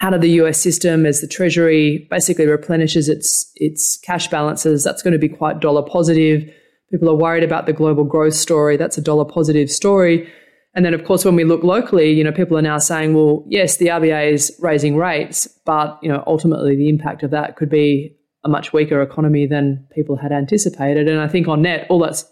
out 0.00 0.14
of 0.14 0.20
the 0.20 0.30
US 0.42 0.60
system 0.60 1.04
as 1.04 1.20
the 1.20 1.26
Treasury 1.26 2.06
basically 2.10 2.46
replenishes 2.46 3.08
its 3.08 3.52
its 3.56 3.98
cash 3.98 4.28
balances, 4.28 4.82
that's 4.82 5.02
going 5.02 5.12
to 5.12 5.18
be 5.18 5.28
quite 5.28 5.60
dollar 5.60 5.82
positive. 5.82 6.50
People 6.90 7.10
are 7.10 7.16
worried 7.16 7.44
about 7.44 7.66
the 7.66 7.72
global 7.72 8.04
growth 8.04 8.34
story. 8.34 8.76
That's 8.76 8.96
a 8.96 9.02
dollar 9.02 9.24
positive 9.24 9.70
story. 9.70 10.32
And 10.74 10.84
then, 10.84 10.94
of 10.94 11.04
course, 11.04 11.24
when 11.24 11.34
we 11.34 11.44
look 11.44 11.64
locally, 11.64 12.12
you 12.12 12.22
know, 12.22 12.30
people 12.30 12.56
are 12.56 12.62
now 12.62 12.78
saying, 12.78 13.14
well, 13.14 13.44
yes, 13.48 13.78
the 13.78 13.86
RBA 13.86 14.32
is 14.32 14.56
raising 14.60 14.96
rates, 14.96 15.48
but 15.66 15.98
you 16.02 16.08
know, 16.08 16.22
ultimately 16.26 16.76
the 16.76 16.88
impact 16.88 17.22
of 17.22 17.30
that 17.32 17.56
could 17.56 17.68
be 17.68 18.16
a 18.44 18.48
much 18.48 18.72
weaker 18.72 19.02
economy 19.02 19.46
than 19.46 19.84
people 19.92 20.16
had 20.16 20.30
anticipated. 20.30 21.08
And 21.08 21.20
I 21.20 21.26
think 21.26 21.48
on 21.48 21.62
net, 21.62 21.86
all 21.90 21.98
that's 21.98 22.24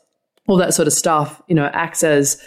all 0.47 0.57
that 0.57 0.75
sort 0.75 0.87
of 0.87 0.93
stuff, 0.93 1.43
you 1.49 1.55
know, 1.55 1.67
acts 1.73 2.03
as 2.03 2.41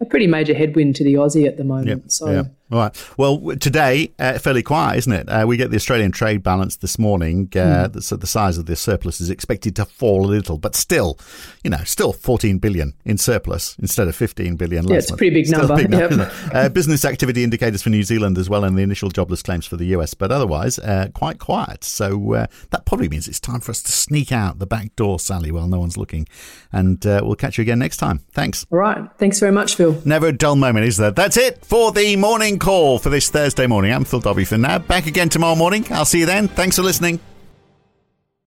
a 0.00 0.04
pretty 0.04 0.26
major 0.26 0.54
headwind 0.54 0.96
to 0.96 1.04
the 1.04 1.14
Aussie 1.14 1.46
at 1.46 1.56
the 1.56 1.64
moment. 1.64 1.88
Yep, 1.88 2.10
so. 2.10 2.30
Yeah. 2.30 2.42
All 2.70 2.78
right. 2.78 3.08
Well, 3.16 3.56
today, 3.56 4.12
uh, 4.20 4.38
fairly 4.38 4.62
quiet, 4.62 4.98
isn't 4.98 5.12
it? 5.12 5.28
Uh, 5.28 5.44
we 5.44 5.56
get 5.56 5.70
the 5.70 5.76
Australian 5.76 6.12
trade 6.12 6.44
balance 6.44 6.76
this 6.76 7.00
morning. 7.00 7.48
Uh, 7.52 7.88
mm. 7.88 7.92
the, 7.92 8.16
the, 8.16 8.26
size 8.28 8.58
of 8.58 8.66
the 8.66 8.76
surplus 8.76 9.20
is 9.20 9.28
expected 9.28 9.74
to 9.74 9.84
fall 9.84 10.24
a 10.24 10.28
little, 10.28 10.56
but 10.56 10.76
still, 10.76 11.18
you 11.64 11.70
know, 11.70 11.82
still 11.84 12.12
14 12.12 12.58
billion 12.58 12.94
in 13.04 13.18
surplus 13.18 13.76
instead 13.80 14.06
of 14.06 14.14
15 14.14 14.54
billion. 14.54 14.86
Yeah, 14.86 14.98
it's 14.98 15.10
a 15.10 15.16
pretty 15.16 15.34
big 15.34 15.46
still 15.46 15.66
number. 15.66 15.76
Big 15.76 15.90
number 15.90 16.16
yep. 16.16 16.54
Uh, 16.54 16.68
business 16.68 17.04
activity 17.04 17.42
indicators 17.42 17.82
for 17.82 17.90
New 17.90 18.04
Zealand 18.04 18.38
as 18.38 18.48
well, 18.48 18.62
and 18.62 18.78
the 18.78 18.82
initial 18.82 19.08
jobless 19.08 19.42
claims 19.42 19.66
for 19.66 19.76
the 19.76 19.86
US, 19.86 20.14
but 20.14 20.30
otherwise, 20.30 20.78
uh, 20.78 21.08
quite 21.12 21.40
quiet. 21.40 21.82
So 21.82 22.34
uh, 22.34 22.46
that 22.70 22.86
probably 22.86 23.08
means 23.08 23.26
it's 23.26 23.40
time 23.40 23.58
for 23.58 23.72
us 23.72 23.82
to 23.82 23.90
sneak 23.90 24.30
out 24.30 24.60
the 24.60 24.66
back 24.66 24.94
door, 24.94 25.18
Sally, 25.18 25.50
while 25.50 25.66
no 25.66 25.80
one's 25.80 25.96
looking. 25.96 26.28
And 26.72 27.04
we'll 27.04 27.34
catch 27.34 27.58
you 27.58 27.62
again 27.62 27.80
next 27.80 27.96
time. 27.96 28.20
Thanks. 28.30 28.64
All 28.70 28.78
right. 28.78 29.10
Thanks 29.18 29.40
very 29.40 29.50
much, 29.50 29.74
Phil. 29.74 30.00
Never 30.04 30.28
a 30.28 30.32
dull 30.32 30.54
moment, 30.54 30.86
is 30.86 30.98
there? 30.98 31.10
That's 31.10 31.36
it 31.36 31.64
for 31.64 31.90
the 31.90 32.14
morning 32.14 32.59
call 32.60 32.98
for 32.98 33.08
this 33.08 33.30
Thursday 33.30 33.66
morning. 33.66 33.92
I'm 33.92 34.04
Phil 34.04 34.20
Dobbie 34.20 34.44
for 34.44 34.58
now. 34.58 34.78
Back 34.78 35.06
again 35.06 35.28
tomorrow 35.28 35.56
morning. 35.56 35.86
I'll 35.90 36.04
see 36.04 36.20
you 36.20 36.26
then. 36.26 36.46
Thanks 36.46 36.76
for 36.76 36.82
listening. 36.82 37.18